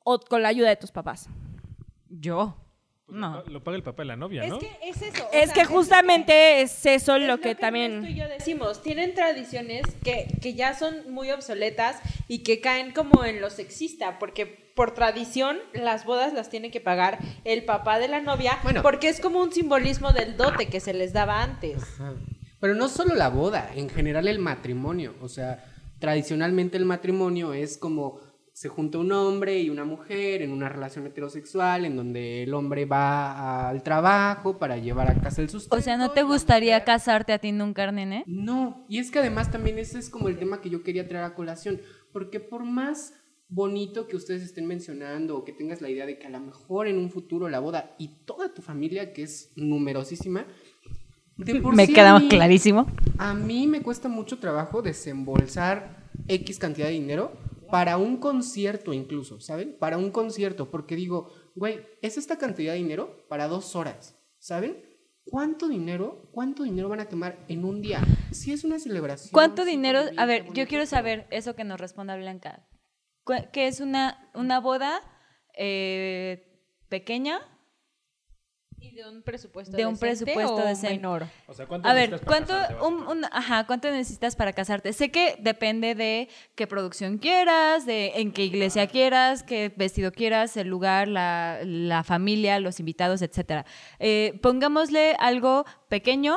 o 0.05 0.20
con 0.20 0.42
la 0.42 0.48
ayuda 0.48 0.68
de 0.68 0.77
tus 0.77 0.90
papás? 0.92 1.29
yo. 2.11 2.57
Pues 3.09 3.18
No. 3.18 3.42
Lo, 3.47 3.62
paga 3.64 3.77
el 3.77 3.83
papá 3.83 4.03
de 4.03 4.07
la 4.09 4.16
novia, 4.16 4.44
Es 4.44 4.51
¿no? 4.51 4.59
que 4.59 4.71
es 4.83 5.01
eso. 5.03 5.25
o 5.25 5.33
Es 5.33 5.47
sea, 5.51 5.55
que 5.55 5.64
justamente 5.64 6.61
es 6.61 6.85
eso 6.87 7.16
es 7.16 7.23
lo 7.27 7.40
que 7.40 7.51
Ernesto 7.51 7.59
y 7.59 7.61
también... 7.61 8.14
yo 8.14 8.29
decimos, 8.29 8.83
tienen 8.83 9.14
tradiciones 9.14 9.83
que, 10.05 10.29
que 10.42 10.55
ya 10.55 10.75
son 10.75 11.11
muy 11.12 11.31
obsoletas 11.31 11.97
y 12.29 12.40
que 12.40 12.61
caen 12.61 12.92
como 12.92 13.25
en 13.25 13.40
lo 13.40 13.49
sexista, 13.51 14.18
porque 14.18 14.47
por 14.75 14.92
tradición 14.94 15.59
las 15.73 16.05
bodas 16.05 16.33
las 16.35 16.51
tiene 16.51 16.71
que 16.71 16.81
pagar 16.81 17.18
el 17.44 17.64
papá 17.64 17.99
de 17.99 18.09
la 18.09 18.21
novia, 18.21 18.59
Bueno. 18.62 18.83
porque 18.83 19.09
es 19.09 19.21
como 19.21 19.40
un 19.40 19.53
simbolismo 19.53 20.12
del 20.12 20.37
dote 20.37 20.68
que 20.68 20.79
se 20.81 20.92
les 20.94 21.12
daba 21.12 21.42
antes. 21.42 21.83
Ajá. 21.83 22.12
Pero 22.61 22.75
no 22.75 22.88
solo 22.88 23.14
la 23.14 23.29
boda, 23.29 23.71
en 23.75 23.88
general 23.88 24.29
el 24.29 24.38
matrimonio. 24.38 25.14
O 25.23 25.29
sea, 25.29 25.64
tradicionalmente 25.99 26.77
el 26.77 26.85
matrimonio 26.85 27.55
es 27.55 27.77
como 27.79 28.21
se 28.59 28.68
junta 28.68 28.99
un 28.99 29.12
hombre 29.12 29.61
y 29.61 29.71
una 29.71 29.85
mujer 29.85 30.42
en 30.42 30.51
una 30.51 30.68
relación 30.68 31.07
heterosexual 31.07 31.85
en 31.85 31.94
donde 31.94 32.42
el 32.42 32.53
hombre 32.55 32.87
va 32.87 33.68
al 33.68 33.85
trabajo 33.85 34.59
para 34.59 34.77
llevar 34.79 35.09
a 35.09 35.14
casa 35.21 35.42
el 35.42 35.49
sustento. 35.49 35.77
O 35.77 35.81
sea, 35.81 35.97
¿no 35.97 36.11
te 36.11 36.25
gustaría 36.25 36.83
casarte 36.83 37.33
a 37.33 37.38
ti 37.38 37.53
nunca, 37.53 37.92
nene? 37.92 38.25
No, 38.27 38.85
y 38.88 38.99
es 38.99 39.12
que 39.12 39.21
además 39.21 39.53
también 39.53 39.79
ese 39.79 40.01
es 40.01 40.11
como 40.11 40.27
el 40.29 40.40
tema 40.40 40.61
que 40.61 40.71
yo 40.71 40.83
quería 40.83 41.07
traer 41.07 41.25
a 41.27 41.37
colación, 41.37 41.81
porque 42.12 42.40
por 42.40 42.64
más 42.64 43.14
bonito 43.49 44.09
que 44.09 44.16
ustedes 44.16 44.42
estén 44.42 44.66
mencionando 44.66 45.37
o 45.37 45.44
que 45.44 45.53
tengas 45.53 45.81
la 45.81 45.88
idea 45.88 46.05
de 46.05 46.18
que 46.18 46.27
a 46.27 46.31
lo 46.31 46.40
mejor 46.40 46.88
en 46.88 46.99
un 46.99 47.11
futuro 47.12 47.49
la 47.49 47.61
boda 47.61 47.94
y 47.97 48.25
toda 48.25 48.53
tu 48.53 48.61
familia, 48.61 49.12
que 49.12 49.23
es 49.23 49.53
numerosísima, 49.55 50.47
de 51.37 51.61
por 51.61 51.77
Me 51.77 51.87
sí 51.87 51.92
queda 51.92 52.18
mí- 52.18 52.29
clarísimo. 52.29 52.88
A 53.18 53.35
mí 53.35 53.68
me 53.68 53.83
cuesta 53.83 54.09
mucho 54.09 54.40
trabajo 54.40 54.83
desembolsar 54.83 56.09
X 56.27 56.59
cantidad 56.59 56.88
de 56.88 56.94
dinero 56.94 57.31
para 57.70 57.96
un 57.98 58.16
concierto 58.16 58.92
incluso, 58.92 59.40
¿saben? 59.40 59.76
Para 59.78 59.98
un 59.98 60.11
concierto, 60.11 60.70
porque 60.70 60.96
digo, 60.96 61.33
güey, 61.54 61.81
es 62.02 62.16
esta 62.16 62.38
cantidad 62.38 62.72
de 62.72 62.78
dinero 62.78 63.26
para 63.28 63.48
dos 63.48 63.76
horas, 63.76 64.18
¿saben? 64.38 64.85
¿Cuánto 65.24 65.68
dinero, 65.68 66.28
cuánto 66.33 66.62
dinero 66.62 66.88
van 66.88 67.00
a 67.00 67.09
quemar 67.09 67.44
en 67.48 67.64
un 67.64 67.83
día? 67.83 68.00
Si 68.31 68.52
es 68.52 68.64
una 68.64 68.78
celebración. 68.78 69.31
¿Cuánto 69.33 69.64
dinero? 69.64 70.00
A 70.16 70.24
ver, 70.24 70.46
yo 70.54 70.66
quiero 70.66 70.87
saber 70.87 71.26
eso 71.31 71.54
que 71.54 71.64
nos 71.64 71.78
responda 71.78 72.16
Blanca. 72.16 72.66
¿Qué 73.52 73.66
es 73.66 73.81
una, 73.81 74.31
una 74.35 74.59
boda 74.59 75.02
eh, 75.54 76.64
pequeña? 76.88 77.40
¿Y 78.80 78.92
de 78.92 79.08
un 79.08 79.22
presupuesto 79.22 79.76
De 79.76 79.84
un 79.86 79.94
decente 79.94 80.24
presupuesto 80.24 80.54
o 80.54 80.66
decente. 80.66 80.96
menor? 80.96 81.26
O 81.46 81.54
sea, 81.54 81.66
¿cuánto 81.66 81.88
A 81.88 81.94
ver, 81.94 82.10
para 82.10 82.24
¿cuánto, 82.24 82.54
un- 82.86 83.06
un- 83.08 83.24
ajá, 83.24 83.66
¿cuánto 83.66 83.90
necesitas 83.90 84.36
para 84.36 84.52
casarte? 84.52 84.92
Sé 84.92 85.10
que 85.10 85.36
depende 85.40 85.94
de 85.94 86.28
qué 86.54 86.66
producción 86.66 87.18
quieras, 87.18 87.86
de 87.86 88.12
en 88.16 88.32
qué 88.32 88.44
iglesia 88.44 88.86
quieras, 88.86 89.42
qué 89.42 89.72
vestido 89.76 90.12
quieras, 90.12 90.56
el 90.56 90.68
lugar, 90.68 91.08
la, 91.08 91.58
la 91.64 92.04
familia, 92.04 92.60
los 92.60 92.78
invitados, 92.80 93.20
etcétera. 93.22 93.66
Eh, 93.98 94.38
pongámosle 94.42 95.16
algo 95.18 95.64
pequeño, 95.88 96.36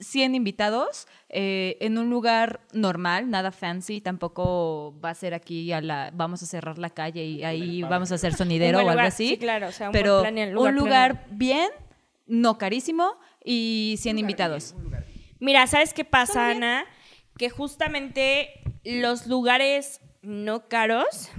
100 0.00 0.34
invitados, 0.34 1.06
eh, 1.28 1.76
en 1.80 1.98
un 1.98 2.10
lugar 2.10 2.60
normal, 2.72 3.30
nada 3.30 3.52
fancy, 3.52 4.00
tampoco 4.00 4.94
va 5.04 5.10
a 5.10 5.14
ser 5.14 5.34
aquí 5.34 5.72
a 5.72 5.80
la, 5.80 6.10
vamos 6.14 6.42
a 6.42 6.46
cerrar 6.46 6.78
la 6.78 6.90
calle 6.90 7.24
y 7.24 7.44
ahí 7.44 7.82
vamos 7.82 8.12
a 8.12 8.16
hacer 8.16 8.34
sonidero 8.36 8.78
o 8.78 8.80
algo 8.80 8.92
lugar, 8.92 9.06
así. 9.06 9.28
sí, 9.30 9.38
claro, 9.38 9.68
o 9.68 9.72
sea, 9.72 9.88
un 9.88 9.92
pero 9.92 10.22
un 10.22 10.52
lugar 10.54 10.74
lugar 10.74 11.26
bien, 11.30 11.68
no 12.26 12.58
carísimo 12.58 13.18
y 13.44 13.96
100 13.98 14.18
invitados. 14.18 14.74
Mira, 15.40 15.66
¿sabes 15.66 15.94
qué 15.94 16.04
pasa, 16.04 16.50
Ana? 16.50 16.84
Que 17.36 17.50
justamente 17.50 18.50
los 18.84 19.26
lugares 19.26 20.00
no 20.22 20.68
caros, 20.68 21.30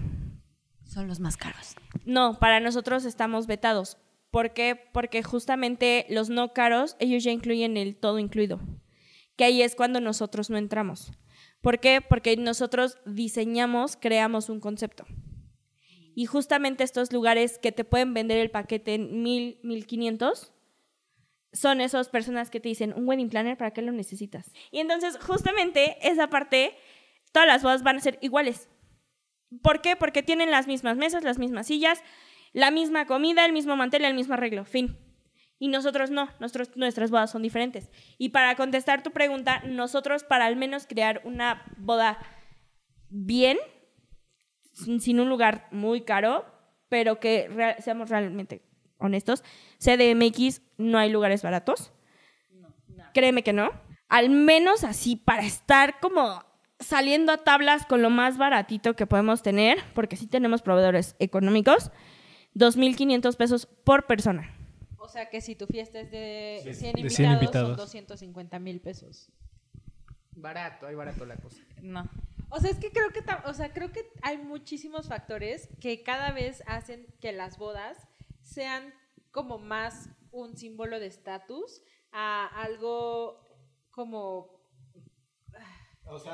Son 0.85 1.07
los 1.07 1.19
más 1.19 1.37
caros. 1.37 1.75
no, 2.05 2.39
para 2.39 2.59
nosotros 2.59 3.05
estamos 3.05 3.45
vetados. 3.47 3.97
¿Por 4.31 4.53
qué? 4.53 4.79
Porque 4.93 5.23
justamente 5.23 6.05
los 6.09 6.29
no 6.29 6.53
caros, 6.53 6.95
ellos 6.99 7.23
ya 7.23 7.31
incluyen 7.31 7.77
el 7.77 7.95
todo 7.95 8.19
incluido. 8.19 8.59
Que 9.35 9.45
ahí 9.45 9.61
es 9.61 9.75
cuando 9.75 10.01
nosotros 10.01 10.49
no 10.49 10.57
entramos. 10.57 11.11
¿Por 11.61 11.79
qué? 11.79 12.01
Porque 12.01 12.37
nosotros 12.37 12.97
diseñamos, 13.05 13.97
creamos 13.97 14.49
un 14.49 14.59
concepto. 14.59 15.05
Y 16.15 16.25
justamente 16.25 16.83
estos 16.83 17.11
lugares 17.11 17.57
que 17.57 17.71
te 17.71 17.83
pueden 17.83 18.13
vender 18.13 18.37
el 18.37 18.51
paquete 18.51 18.95
en 18.95 19.23
mil, 19.23 19.59
mil 19.63 19.85
quinientos, 19.85 20.53
son 21.51 21.81
esas 21.81 22.09
personas 22.09 22.49
que 22.49 22.59
te 22.59 22.69
dicen, 22.69 22.93
un 22.95 23.07
wedding 23.07 23.29
planner, 23.29 23.57
¿para 23.57 23.71
qué 23.71 23.81
lo 23.81 23.91
necesitas? 23.91 24.51
Y 24.71 24.79
entonces, 24.79 25.17
justamente, 25.19 25.97
esa 26.07 26.29
parte, 26.29 26.75
todas 27.31 27.47
las 27.47 27.63
bodas 27.63 27.83
van 27.83 27.97
a 27.97 28.01
ser 28.01 28.19
iguales. 28.21 28.69
¿Por 29.63 29.81
qué? 29.81 29.95
Porque 29.95 30.21
tienen 30.21 30.51
las 30.51 30.67
mismas 30.67 30.97
mesas, 30.97 31.23
las 31.23 31.39
mismas 31.39 31.67
sillas, 31.67 32.03
la 32.53 32.71
misma 32.71 33.05
comida, 33.05 33.45
el 33.45 33.53
mismo 33.53 33.75
mantel, 33.75 34.05
el 34.05 34.13
mismo 34.13 34.33
arreglo, 34.33 34.65
fin. 34.65 34.97
Y 35.61 35.67
nosotros 35.67 36.09
no, 36.09 36.29
nosotros, 36.39 36.71
nuestras 36.75 37.11
bodas 37.11 37.31
son 37.31 37.41
diferentes. 37.41 37.89
Y 38.17 38.29
para 38.29 38.55
contestar 38.55 39.03
tu 39.03 39.11
pregunta, 39.11 39.61
nosotros 39.65 40.23
para 40.23 40.45
al 40.45 40.55
menos 40.55 40.87
crear 40.87 41.21
una 41.25 41.63
boda 41.77 42.17
bien, 43.09 43.57
sin, 44.73 45.01
sin 45.01 45.19
un 45.19 45.27
lugar 45.29 45.67
muy 45.71 46.01
caro, 46.01 46.45
pero 46.87 47.19
que 47.19 47.47
rea- 47.49 47.79
seamos 47.81 48.09
realmente 48.09 48.61
honestos, 48.99 49.43
CDMX 49.79 50.61
no 50.77 50.97
hay 50.97 51.09
lugares 51.11 51.41
baratos. 51.43 51.91
Créeme 53.13 53.43
que 53.43 53.53
no. 53.53 53.71
Al 54.07 54.29
menos 54.29 54.83
así 54.83 55.15
para 55.15 55.43
estar 55.43 55.99
como 55.99 56.43
saliendo 56.79 57.31
a 57.33 57.37
tablas 57.37 57.85
con 57.85 58.01
lo 58.01 58.09
más 58.09 58.37
baratito 58.37 58.95
que 58.95 59.05
podemos 59.05 59.41
tener, 59.41 59.77
porque 59.93 60.15
sí 60.15 60.27
tenemos 60.27 60.61
proveedores 60.61 61.15
económicos, 61.19 61.91
2.500 62.59 63.35
pesos 63.37 63.65
por 63.65 64.05
persona. 64.05 64.55
O 64.97 65.07
sea 65.07 65.29
que 65.29 65.41
si 65.41 65.55
tu 65.55 65.65
fiesta 65.65 66.01
es 66.01 66.11
de 66.11 66.61
100 66.73 66.93
de 66.93 66.99
invitados, 66.99 67.15
100 67.15 67.25
son 67.25 67.33
invitados. 67.33 67.77
250 67.77 68.59
mil 68.59 68.81
pesos. 68.81 69.31
Barato, 70.31 70.85
hay 70.85 70.95
barato 70.95 71.25
la 71.25 71.37
cosa. 71.37 71.63
No. 71.81 72.07
O 72.49 72.59
sea, 72.59 72.71
es 72.71 72.77
que 72.77 72.91
creo 72.91 73.09
que, 73.09 73.23
o 73.45 73.53
sea, 73.53 73.73
creo 73.73 73.91
que 73.91 74.05
hay 74.21 74.37
muchísimos 74.37 75.07
factores 75.07 75.69
que 75.79 76.03
cada 76.03 76.31
vez 76.31 76.63
hacen 76.67 77.07
que 77.21 77.31
las 77.31 77.57
bodas 77.57 78.07
sean 78.41 78.93
como 79.31 79.57
más 79.57 80.09
un 80.31 80.57
símbolo 80.57 80.99
de 80.99 81.07
estatus 81.07 81.81
a 82.11 82.47
algo 82.61 83.39
como 83.91 84.58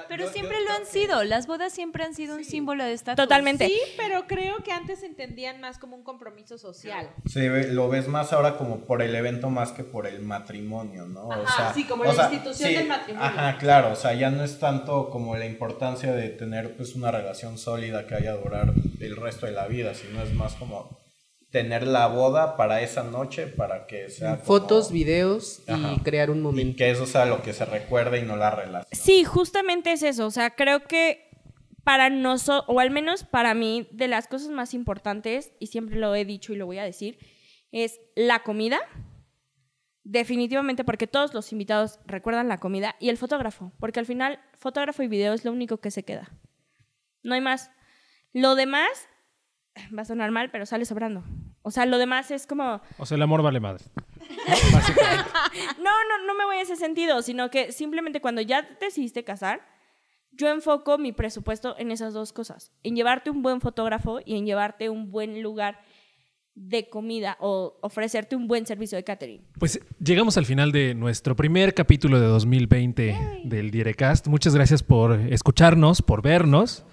Pero 0.08 0.30
siempre 0.30 0.58
lo 0.64 0.72
han 0.72 0.86
sido. 0.86 1.24
Las 1.24 1.48
bodas 1.48 1.74
siempre 1.74 2.04
han 2.04 2.14
sido 2.16 2.36
un 2.36 2.44
símbolo 2.46 2.84
de 2.84 2.94
estatus. 2.94 3.24
Totalmente. 3.24 3.68
Sí, 3.68 3.78
pero 3.98 4.26
creo 4.28 4.58
que 4.64 4.72
antes 4.72 5.00
se 5.00 5.06
entendían 5.06 5.60
más 5.62 5.78
como 5.78 5.96
un 5.96 6.04
compromiso 6.04 6.58
social. 6.58 7.10
Ve- 7.34 7.68
lo 7.74 7.90
ves 7.90 8.08
más 8.08 8.34
ahora 8.34 8.58
como 8.58 8.82
por 8.86 9.02
el 9.02 9.16
evento 9.16 9.50
más 9.50 9.72
que 9.72 9.84
por 9.84 10.08
el 10.08 10.20
matrimonio, 10.22 11.06
¿no? 11.06 11.32
Ajá, 11.32 11.74
sí, 11.74 11.86
como 11.86 12.04
o 12.04 12.08
la 12.08 12.14
sea, 12.14 12.24
institución 12.34 12.74
del 12.74 12.88
matrimonio. 12.88 13.28
Ajá, 13.28 13.58
claro, 13.58 13.92
o 13.92 13.96
sea, 13.96 14.14
ya 14.14 14.30
no 14.30 14.44
es 14.44 14.60
tanto 14.60 15.10
como 15.10 15.36
la 15.38 15.46
importancia 15.46 16.14
de 16.14 16.30
tener 16.30 16.76
pues 16.76 16.96
una 16.96 17.12
relación 17.12 17.58
sólida 17.58 18.06
que 18.08 18.16
vaya 18.16 18.32
a 18.32 18.36
durar 18.38 18.74
el 19.00 19.16
resto 19.16 19.46
de 19.46 19.52
la 19.52 19.68
vida, 19.68 19.94
sino 19.94 20.22
es 20.22 20.34
más 20.34 20.54
como 20.56 20.98
tener 21.56 21.88
la 21.88 22.08
boda 22.08 22.58
para 22.58 22.82
esa 22.82 23.04
noche, 23.04 23.48
para 23.48 23.88
que 23.88 24.10
sea... 24.10 24.32
como- 24.32 24.44
Fotos, 24.44 24.92
videos 24.92 25.62
y 25.96 26.00
crear 26.02 26.30
un 26.30 26.40
Y 26.40 26.42
momento. 26.42 26.78
que 26.80 26.90
eso 26.92 27.06
sea 27.06 27.26
lo 27.26 27.42
que 27.42 27.54
se 27.54 27.64
recuerde 27.64 28.20
y 28.20 28.24
no 28.24 28.36
la 28.36 28.52
relación. 28.52 28.90
Sí, 28.92 29.24
justamente 29.24 29.94
es 29.94 30.04
eso. 30.04 30.26
O 30.26 30.32
sea, 30.32 30.50
creo 30.56 30.84
que 30.84 31.30
para 31.86 32.10
nosotros, 32.10 32.66
o 32.68 32.82
al 32.82 32.92
menos 32.92 33.24
para 33.24 33.54
mí, 33.54 33.88
de 33.94 34.10
las 34.10 34.28
cosas 34.28 34.50
más 34.50 34.74
importantes, 34.74 35.54
y 35.60 35.68
siempre 35.68 35.96
lo 35.96 36.14
he 36.14 36.26
dicho 36.26 36.52
y 36.52 36.58
lo 36.58 36.66
voy 36.66 36.78
a 36.80 36.84
decir, 36.84 37.18
es 37.72 38.02
la 38.18 38.40
comida. 38.44 38.80
Definitivamente 40.04 40.84
porque 40.84 41.08
todos 41.08 41.34
los 41.34 41.52
invitados 41.54 42.00
recuerdan 42.06 42.48
la 42.50 42.60
comida 42.60 42.96
y 43.00 43.08
el 43.10 43.18
fotógrafo, 43.18 43.72
porque 43.80 44.00
al 44.02 44.06
final 44.06 44.40
fotógrafo 44.60 45.02
y 45.04 45.08
video 45.08 45.34
es 45.34 45.46
lo 45.46 45.52
único 45.54 45.78
que 45.78 45.90
se 45.90 46.04
queda. 46.04 46.32
No 47.24 47.34
hay 47.34 47.42
más. 47.42 47.72
Lo 48.34 48.54
demás 48.56 48.90
va 49.98 50.02
a 50.04 50.06
sonar 50.06 50.30
mal, 50.32 50.52
pero 50.52 50.66
sale 50.66 50.86
sobrando. 50.86 51.24
O 51.68 51.72
sea, 51.72 51.88
lo 51.88 51.98
demás 51.98 52.30
es 52.30 52.46
como 52.46 52.80
O 53.00 53.08
sea, 53.08 53.16
el 53.16 53.24
amor 53.24 53.42
vale 53.42 53.60
madre. 53.60 53.84
No, 55.78 55.92
no, 56.10 56.26
no 56.28 56.36
me 56.36 56.46
voy 56.46 56.58
a 56.58 56.62
ese 56.62 56.76
sentido, 56.76 57.22
sino 57.22 57.50
que 57.50 57.72
simplemente 57.72 58.22
cuando 58.22 58.42
ya 58.42 58.68
te 58.78 58.86
decidiste 58.86 59.24
casar, 59.24 59.66
yo 60.32 60.50
enfoco 60.50 60.98
mi 60.98 61.12
presupuesto 61.12 61.76
en 61.80 61.92
esas 61.92 62.14
dos 62.14 62.34
cosas, 62.34 62.72
en 62.84 62.96
llevarte 62.96 63.30
un 63.30 63.42
buen 63.42 63.62
fotógrafo 63.62 64.20
y 64.24 64.38
en 64.38 64.46
llevarte 64.46 64.90
un 64.90 65.10
buen 65.12 65.42
lugar 65.42 65.80
de 66.54 66.88
comida 66.90 67.38
o 67.40 67.78
ofrecerte 67.82 68.36
un 68.36 68.48
buen 68.48 68.66
servicio 68.66 68.98
de 68.98 69.04
catering. 69.04 69.42
Pues 69.60 69.80
llegamos 70.00 70.38
al 70.38 70.46
final 70.46 70.72
de 70.72 70.94
nuestro 70.94 71.36
primer 71.36 71.74
capítulo 71.74 72.20
de 72.20 72.28
2020 72.28 73.42
del 73.46 73.72
Direcast. 73.72 74.28
Muchas 74.28 74.54
gracias 74.54 74.84
por 74.84 75.20
escucharnos, 75.20 76.02
por 76.02 76.22
vernos. 76.22 76.86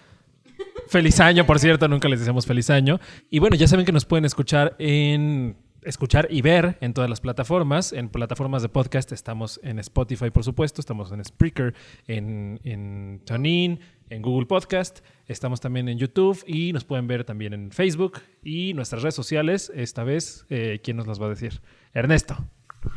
Feliz 0.93 1.21
año, 1.21 1.47
por 1.47 1.59
cierto, 1.59 1.89
nunca 1.89 2.07
les 2.07 2.19
deseamos 2.19 2.45
feliz 2.45 2.69
año. 2.69 3.01
Y 3.31 3.39
bueno, 3.39 3.57
ya 3.57 3.67
saben 3.67 3.87
que 3.87 3.93
nos 3.93 4.05
pueden 4.05 4.27
escuchar 4.27 4.77
en 4.79 5.57
escuchar 5.81 6.29
y 6.31 6.43
ver 6.43 6.77
en 6.83 6.93
todas 6.93 7.09
las 7.09 7.23
plataformas. 7.23 7.95
En 7.95 8.11
plataformas 8.11 8.61
de 8.61 8.69
podcast 8.69 9.11
estamos 9.11 9.59
en 9.63 9.79
Spotify, 9.79 10.29
por 10.29 10.45
supuesto, 10.45 10.83
estamos 10.83 11.11
en 11.11 11.25
Spreaker, 11.25 11.73
en, 12.09 12.61
en 12.65 13.23
TuneIn, 13.25 13.81
en 14.11 14.21
Google 14.21 14.45
Podcast, 14.45 15.01
estamos 15.29 15.63
también 15.63 15.89
en 15.89 15.97
YouTube 15.97 16.45
y 16.47 16.75
nos 16.75 16.85
pueden 16.85 17.07
ver 17.07 17.25
también 17.25 17.55
en 17.55 17.71
Facebook 17.71 18.21
y 18.45 18.75
nuestras 18.75 19.01
redes 19.01 19.15
sociales. 19.15 19.73
Esta 19.75 20.05
vez, 20.05 20.45
eh, 20.51 20.81
¿quién 20.85 20.99
nos 20.99 21.07
las 21.07 21.19
va 21.19 21.25
a 21.25 21.31
decir? 21.31 21.63
Ernesto. 21.95 22.37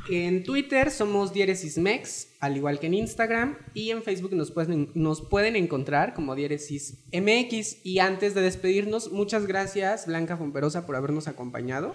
En 0.10 0.44
Twitter 0.44 0.92
somos 0.92 1.34
DiéresisMex, 1.34 2.36
al 2.40 2.58
igual 2.58 2.80
que 2.80 2.88
en 2.88 2.94
Instagram. 2.94 3.58
Y 3.74 3.90
en 3.92 4.04
Facebook 4.04 4.34
nos 4.34 4.52
pueden, 4.52 4.90
nos 4.94 5.22
pueden 5.22 5.56
encontrar 5.56 6.14
como 6.14 6.36
DieresisMX. 6.36 7.86
Y 7.86 8.00
antes 8.00 8.36
de 8.36 8.42
despedirnos, 8.42 9.12
muchas 9.12 9.48
gracias, 9.48 10.06
Blanca 10.06 10.38
Fomperosa, 10.38 10.86
por 10.86 10.96
habernos 10.96 11.28
acompañado. 11.28 11.94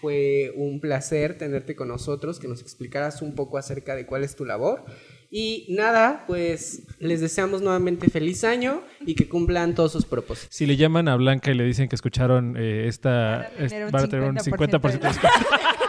Fue 0.00 0.52
un 0.56 0.80
placer 0.80 1.38
tenerte 1.38 1.76
con 1.76 1.88
nosotros, 1.88 2.38
que 2.38 2.48
nos 2.48 2.60
explicaras 2.60 3.22
un 3.22 3.34
poco 3.34 3.58
acerca 3.58 3.94
de 3.94 4.06
cuál 4.06 4.24
es 4.24 4.34
tu 4.34 4.44
labor. 4.44 4.84
Y 5.30 5.66
nada, 5.68 6.24
pues 6.28 6.82
les 7.00 7.20
deseamos 7.20 7.60
nuevamente 7.60 8.08
feliz 8.08 8.44
año 8.44 8.82
y 9.04 9.16
que 9.16 9.28
cumplan 9.28 9.74
todos 9.74 9.90
sus 9.90 10.04
propósitos. 10.04 10.54
Si 10.54 10.64
le 10.64 10.76
llaman 10.76 11.08
a 11.08 11.16
Blanca 11.16 11.50
y 11.50 11.54
le 11.54 11.64
dicen 11.64 11.88
que 11.88 11.96
escucharon 11.96 12.56
eh, 12.56 12.86
esta, 12.86 13.50
Van 13.58 13.64
a 13.64 13.68
tener 13.68 13.84
un 13.84 13.90
van 13.90 14.04
a 14.04 14.08
tener 14.08 14.30
un 14.30 14.36
50% 14.36 14.80
50% 14.80 14.80
de 14.80 14.98
de 14.98 15.08
descuento. 15.08 15.28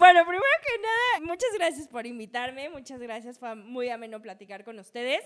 Bueno, 0.00 0.22
primero 0.24 0.42
que 0.66 0.80
nada, 0.80 1.26
muchas 1.30 1.50
gracias 1.58 1.86
por 1.86 2.06
invitarme, 2.06 2.70
muchas 2.70 2.98
gracias, 3.00 3.38
fue 3.38 3.54
muy 3.54 3.90
ameno 3.90 4.18
platicar 4.22 4.64
con 4.64 4.78
ustedes. 4.78 5.20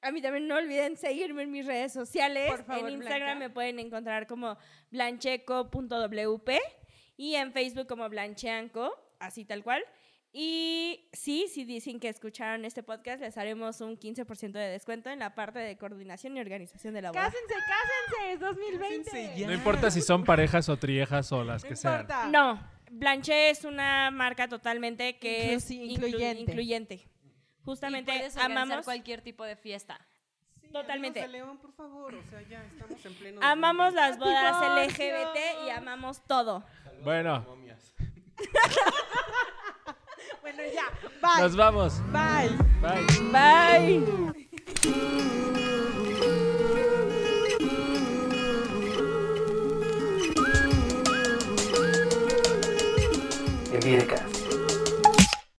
A 0.00 0.10
mí 0.10 0.20
también 0.20 0.48
no 0.48 0.56
olviden 0.56 0.96
seguirme 0.96 1.44
en 1.44 1.52
mis 1.52 1.64
redes 1.64 1.92
sociales. 1.92 2.50
Por 2.50 2.64
favor, 2.64 2.88
en 2.88 2.96
Instagram 2.96 3.38
Blanca. 3.38 3.38
me 3.38 3.48
pueden 3.50 3.78
encontrar 3.78 4.26
como 4.26 4.58
blancheco.wp 4.90 6.50
y 7.16 7.36
en 7.36 7.52
Facebook 7.52 7.86
como 7.86 8.08
blancheanco, 8.08 8.92
así 9.20 9.44
tal 9.44 9.62
cual. 9.62 9.84
Y 10.32 11.08
sí, 11.12 11.46
si 11.46 11.64
dicen 11.64 12.00
que 12.00 12.08
escucharon 12.08 12.64
este 12.64 12.82
podcast, 12.82 13.20
les 13.20 13.38
haremos 13.38 13.80
un 13.82 13.96
15% 13.96 14.50
de 14.50 14.68
descuento 14.68 15.10
en 15.10 15.20
la 15.20 15.36
parte 15.36 15.60
de 15.60 15.76
coordinación 15.76 16.36
y 16.36 16.40
organización 16.40 16.94
de 16.94 17.02
la 17.02 17.12
boda. 17.12 17.26
Cásense, 17.26 17.54
cásense, 17.54 18.32
es 18.32 18.40
2020. 18.40 19.10
Cásense. 19.10 19.46
No 19.46 19.52
importa 19.52 19.92
si 19.92 20.00
son 20.00 20.24
parejas 20.24 20.68
o 20.68 20.76
triejas 20.76 21.30
o 21.30 21.44
las 21.44 21.62
No 21.62 21.68
que 21.68 21.76
sean. 21.76 22.00
importa. 22.00 22.26
No, 22.26 22.58
Blanche 22.94 23.50
es 23.50 23.64
una 23.64 24.10
marca 24.10 24.48
totalmente 24.48 25.18
que 25.18 25.54
es 25.54 25.70
inclu- 25.70 25.90
incluyente. 25.92 26.42
incluyente. 26.52 26.94
Y 26.94 27.64
Justamente 27.64 28.28
amamos, 28.40 28.84
cualquier 28.84 29.22
tipo 29.22 29.44
de 29.44 29.56
fiesta. 29.56 29.98
Sí, 30.60 30.68
Totalmente. 30.68 31.20
amigos 31.20 31.32
de 31.32 31.38
León, 31.38 31.58
por 31.58 31.72
favor. 31.72 32.14
O 32.14 32.22
sea, 32.30 32.42
ya 32.42 32.62
estamos 32.64 33.04
en 33.06 33.14
pleno. 33.14 33.40
amamos 33.42 33.94
2020. 33.94 34.00
las 34.00 34.18
bodas. 34.18 34.86
LGBT 34.88 35.66
y 35.66 35.70
amamos 35.70 36.22
todo. 36.26 36.64
Bueno. 37.02 37.44
Bueno, 40.40 40.62
ya. 40.74 40.84
Bye. 41.20 41.42
nos 41.42 41.56
vamos. 41.56 42.00
Bye. 42.12 42.50
Bye. 42.80 44.02
Bye. 44.82 45.71
aquí 53.82 53.96
de. 53.96 54.31